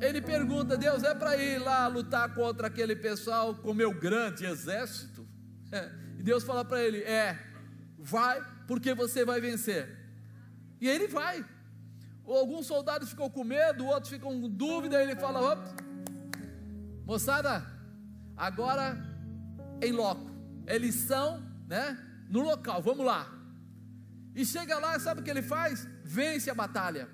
[0.00, 5.26] ele pergunta: Deus, é para ir lá lutar contra aquele pessoal com meu grande exército?
[5.72, 5.90] É.
[6.18, 7.38] E Deus fala para ele: É,
[7.98, 9.86] vai, porque você vai vencer.
[10.80, 11.44] E ele vai.
[12.26, 15.02] Alguns soldados ficam com medo, outros ficam com dúvida.
[15.02, 15.74] Ele fala: Opa,
[17.04, 17.64] moçada,
[18.34, 18.96] agora
[19.82, 20.30] em loco,
[20.66, 21.98] eles são, né,
[22.30, 23.30] no local, vamos lá.
[24.34, 25.86] E chega lá, sabe o que ele faz?
[26.04, 27.08] Vence a batalha.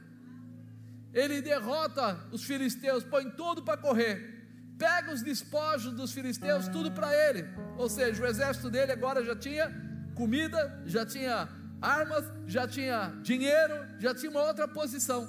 [1.13, 4.41] Ele derrota os filisteus, põe tudo para correr.
[4.79, 7.45] Pega os despojos dos filisteus, tudo para ele.
[7.77, 9.71] Ou seja, o exército dele agora já tinha
[10.15, 11.49] comida, já tinha
[11.81, 15.29] armas, já tinha dinheiro, já tinha uma outra posição.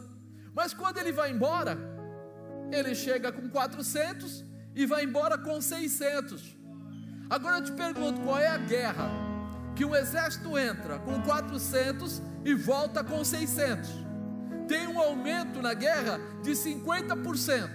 [0.53, 1.77] Mas quando ele vai embora,
[2.71, 4.43] ele chega com 400
[4.75, 6.55] e vai embora com 600.
[7.29, 9.09] Agora eu te pergunto, qual é a guerra
[9.75, 13.89] que um exército entra com 400 e volta com 600.
[14.67, 17.69] Tem um aumento na guerra de 50%.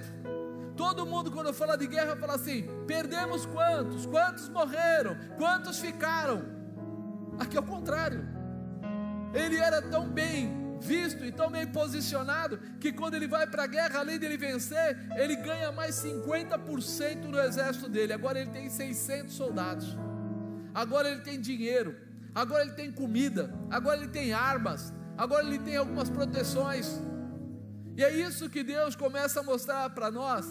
[0.76, 4.07] Todo mundo, quando fala de guerra, fala assim: perdemos quantos?
[4.07, 5.16] Quantos morreram?
[5.36, 6.45] Quantos ficaram?
[7.39, 8.26] Aqui é o contrário.
[9.34, 13.66] Ele era tão bem visto e tão bem posicionado que quando ele vai para a
[13.66, 18.12] guerra, além de ele vencer, ele ganha mais 50% no exército dele.
[18.12, 19.97] Agora ele tem 600 soldados
[20.78, 21.97] agora ele tem dinheiro,
[22.32, 27.00] agora ele tem comida, agora ele tem armas, agora ele tem algumas proteções.
[27.96, 30.46] E é isso que Deus começa a mostrar para nós,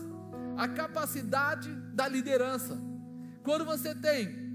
[0.57, 2.77] a capacidade da liderança.
[3.41, 4.45] Quando você tem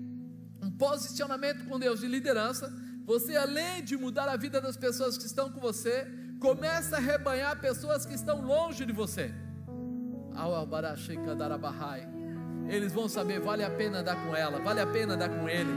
[0.62, 2.70] um posicionamento com Deus de liderança,
[3.06, 6.06] você além de mudar a vida das pessoas que estão com você,
[6.38, 9.32] começa a rebanhar pessoas que estão longe de você.
[12.68, 15.72] Eles vão saber, vale a pena dar com ela, vale a pena dar com ele,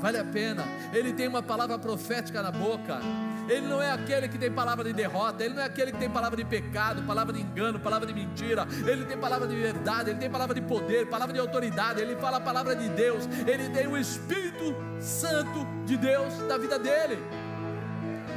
[0.00, 0.62] vale a pena.
[0.92, 3.00] Ele tem uma palavra profética na boca.
[3.48, 6.10] Ele não é aquele que tem palavra de derrota, ele não é aquele que tem
[6.10, 8.66] palavra de pecado, palavra de engano, palavra de mentira.
[8.86, 12.00] Ele tem palavra de verdade, ele tem palavra de poder, palavra de autoridade.
[12.00, 16.78] Ele fala a palavra de Deus, ele tem o Espírito Santo de Deus da vida
[16.78, 17.18] dele.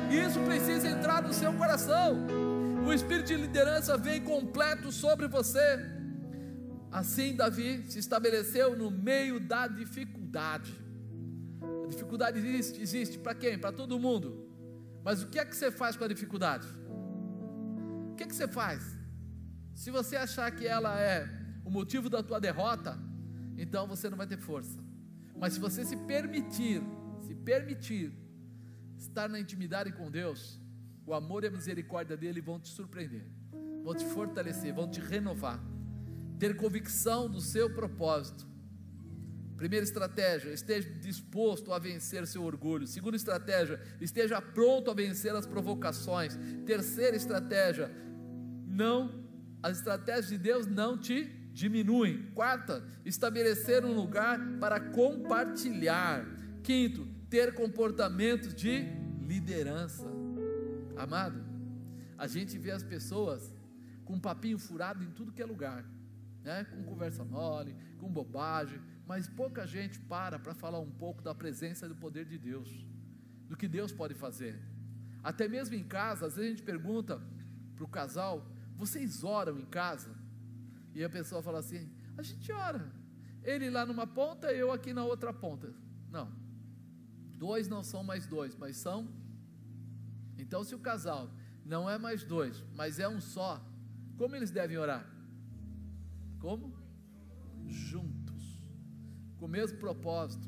[0.09, 2.25] E isso precisa entrar no seu coração.
[2.85, 5.79] O espírito de liderança vem completo sobre você.
[6.89, 10.73] Assim, Davi se estabeleceu no meio da dificuldade.
[11.83, 13.57] A dificuldade existe, existe para quem?
[13.57, 14.46] Para todo mundo.
[15.07, 16.67] Mas o que é que você faz com a dificuldade?
[18.11, 18.81] O que é que você faz?
[19.73, 21.17] Se você achar que ela é
[21.63, 22.99] o motivo da tua derrota,
[23.57, 24.79] então você não vai ter força.
[25.39, 26.81] Mas se você se permitir,
[27.21, 28.11] se permitir
[28.97, 30.59] estar na intimidade com Deus,
[31.05, 33.25] o amor e a misericórdia dele vão te surpreender,
[33.85, 35.57] vão te fortalecer, vão te renovar
[36.37, 38.45] ter convicção do seu propósito.
[39.57, 42.85] Primeira estratégia, esteja disposto a vencer seu orgulho.
[42.85, 46.37] Segunda estratégia, esteja pronto a vencer as provocações.
[46.63, 47.91] Terceira estratégia,
[48.67, 49.25] não
[49.63, 52.29] as estratégias de Deus não te diminuem.
[52.35, 56.23] Quarta, estabelecer um lugar para compartilhar.
[56.61, 58.85] Quinto, ter comportamentos de
[59.19, 60.07] liderança.
[60.95, 61.43] Amado,
[62.15, 63.51] a gente vê as pessoas
[64.05, 65.83] com papinho furado em tudo que é lugar
[66.47, 66.65] né?
[66.71, 71.85] com conversa mole, com bobagem, mas pouca gente para para falar um pouco da presença
[71.85, 72.69] e do poder de Deus,
[73.47, 74.61] do que Deus pode fazer.
[75.23, 77.21] Até mesmo em casa, às vezes a gente pergunta
[77.75, 78.45] para o casal:
[78.75, 80.13] vocês oram em casa?
[80.93, 82.91] E a pessoa fala assim: a gente ora.
[83.43, 85.73] Ele lá numa ponta, eu aqui na outra ponta.
[86.11, 86.29] Não.
[87.37, 89.07] Dois não são mais dois, mas são.
[90.37, 91.31] Então, se o casal
[91.65, 93.63] não é mais dois, mas é um só,
[94.17, 95.05] como eles devem orar?
[96.39, 96.75] Como?
[97.67, 98.16] Juntos,
[99.37, 100.47] com o mesmo propósito,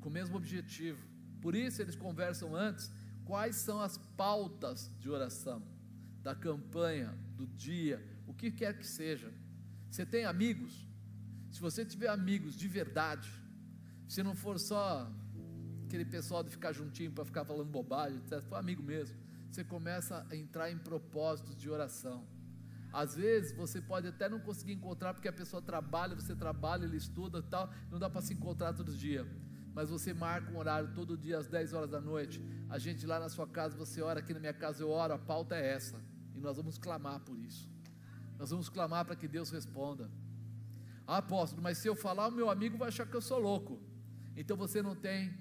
[0.00, 1.02] com o mesmo objetivo.
[1.40, 2.90] Por isso eles conversam antes
[3.24, 5.62] quais são as pautas de oração,
[6.22, 9.32] da campanha, do dia, o que quer que seja.
[9.90, 10.86] Você tem amigos?
[11.50, 13.30] Se você tiver amigos de verdade,
[14.08, 15.10] se não for só
[15.86, 19.16] aquele pessoal de ficar juntinho para ficar falando bobagem, etc., for amigo mesmo,
[19.50, 22.24] você começa a entrar em propósitos de oração.
[22.92, 26.96] Às vezes você pode até não conseguir encontrar porque a pessoa trabalha, você trabalha, ele
[26.96, 29.26] estuda e tal, não dá para se encontrar todo dia.
[29.72, 32.44] Mas você marca um horário todo dia às 10 horas da noite.
[32.68, 35.18] A gente lá na sua casa, você ora, aqui na minha casa eu oro, a
[35.18, 36.00] pauta é essa.
[36.34, 37.70] E nós vamos clamar por isso.
[38.38, 40.10] Nós vamos clamar para que Deus responda.
[41.06, 43.80] Ah, apóstolo, mas se eu falar, o meu amigo vai achar que eu sou louco.
[44.36, 45.32] Então você não tem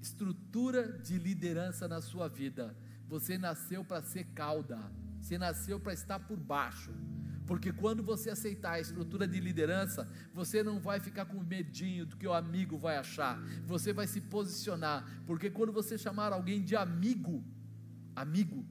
[0.00, 2.76] estrutura de liderança na sua vida.
[3.08, 4.78] Você nasceu para ser cauda.
[5.24, 6.92] Você nasceu para estar por baixo.
[7.46, 12.14] Porque quando você aceitar a estrutura de liderança, você não vai ficar com medinho do
[12.18, 13.40] que o amigo vai achar.
[13.66, 15.02] Você vai se posicionar.
[15.26, 17.42] Porque quando você chamar alguém de amigo,
[18.14, 18.66] amigo,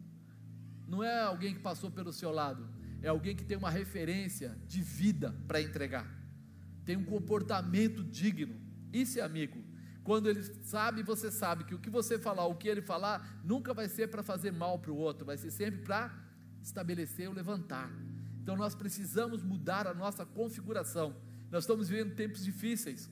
[0.88, 2.70] não é alguém que passou pelo seu lado,
[3.01, 6.08] é alguém que tem uma referência de vida para entregar,
[6.86, 8.56] tem um comportamento digno.
[8.91, 9.64] Isso é amigo.
[10.04, 13.74] Quando ele sabe, você sabe que o que você falar, o que ele falar, nunca
[13.74, 16.22] vai ser para fazer mal para o outro, vai ser sempre para
[16.64, 17.91] estabelecer ou levantar.
[18.41, 21.16] Então nós precisamos mudar a nossa configuração.
[21.51, 23.09] Nós estamos vivendo tempos difíceis.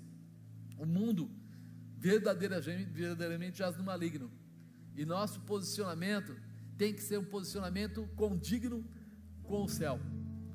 [0.77, 1.29] O mundo
[1.97, 4.31] verdadeiramente, verdadeiramente jaz no maligno.
[4.95, 6.35] E nosso posicionamento
[6.77, 8.83] tem que ser um posicionamento condigno
[9.43, 9.99] com o céu,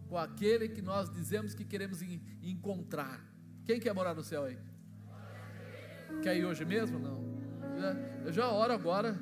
[0.08, 2.02] com aquele que nós dizemos que queremos
[2.42, 3.24] encontrar.
[3.64, 4.58] Quem quer morar no céu aí?
[6.22, 6.98] Quer ir hoje mesmo?
[6.98, 7.24] Não.
[8.24, 9.16] Eu já oro agora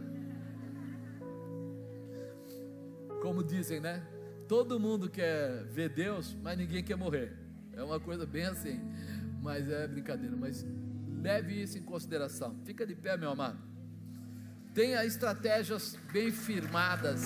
[3.25, 4.07] como dizem, né?
[4.47, 7.35] Todo mundo quer ver Deus, mas ninguém quer morrer.
[7.73, 8.79] É uma coisa bem assim,
[9.41, 10.37] mas é brincadeira.
[10.37, 10.63] Mas
[11.23, 12.55] leve isso em consideração.
[12.67, 13.59] Fica de pé, meu amado.
[14.75, 17.23] Tenha estratégias bem firmadas.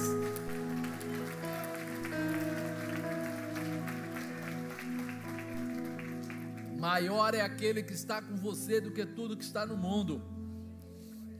[6.79, 10.23] Maior é aquele que está com você do que tudo que está no mundo.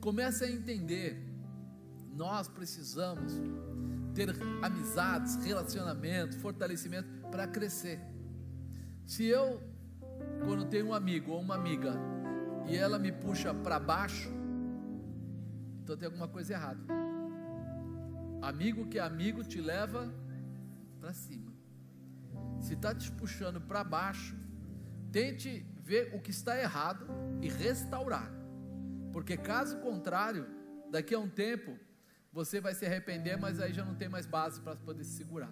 [0.01, 1.17] Comece a entender.
[2.13, 3.31] Nós precisamos
[4.19, 8.01] ter amizades, relacionamento, fortalecimento para crescer.
[9.05, 9.63] Se eu,
[10.43, 11.93] quando tenho um amigo ou uma amiga
[12.67, 14.29] e ela me puxa para baixo,
[15.81, 16.81] então tem alguma coisa errada.
[18.41, 20.13] Amigo que é amigo te leva
[20.99, 21.53] para cima.
[22.59, 24.35] Se está te puxando para baixo,
[25.13, 27.07] tente ver o que está errado
[27.41, 28.29] e restaurar.
[29.13, 30.45] Porque caso contrário,
[30.91, 31.79] daqui a um tempo
[32.31, 35.51] você vai se arrepender, mas aí já não tem mais base para poder se segurar.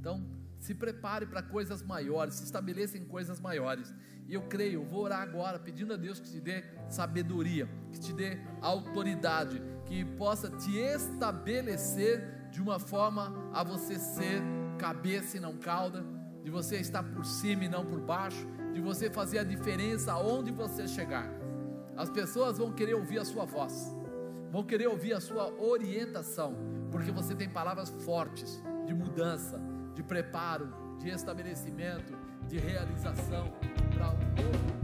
[0.00, 0.26] Então,
[0.58, 3.94] se prepare para coisas maiores, se estabeleça em coisas maiores.
[4.26, 8.00] E eu creio, eu vou orar agora pedindo a Deus que te dê sabedoria, que
[8.00, 14.42] te dê autoridade, que possa te estabelecer de uma forma a você ser
[14.78, 16.02] cabeça e não cauda,
[16.42, 20.50] de você estar por cima e não por baixo, de você fazer a diferença aonde
[20.50, 21.28] você chegar.
[21.94, 23.93] As pessoas vão querer ouvir a sua voz
[24.54, 26.54] vão querer ouvir a sua orientação,
[26.92, 29.60] porque você tem palavras fortes de mudança,
[29.96, 33.52] de preparo, de estabelecimento, de realização
[33.92, 34.83] para um novo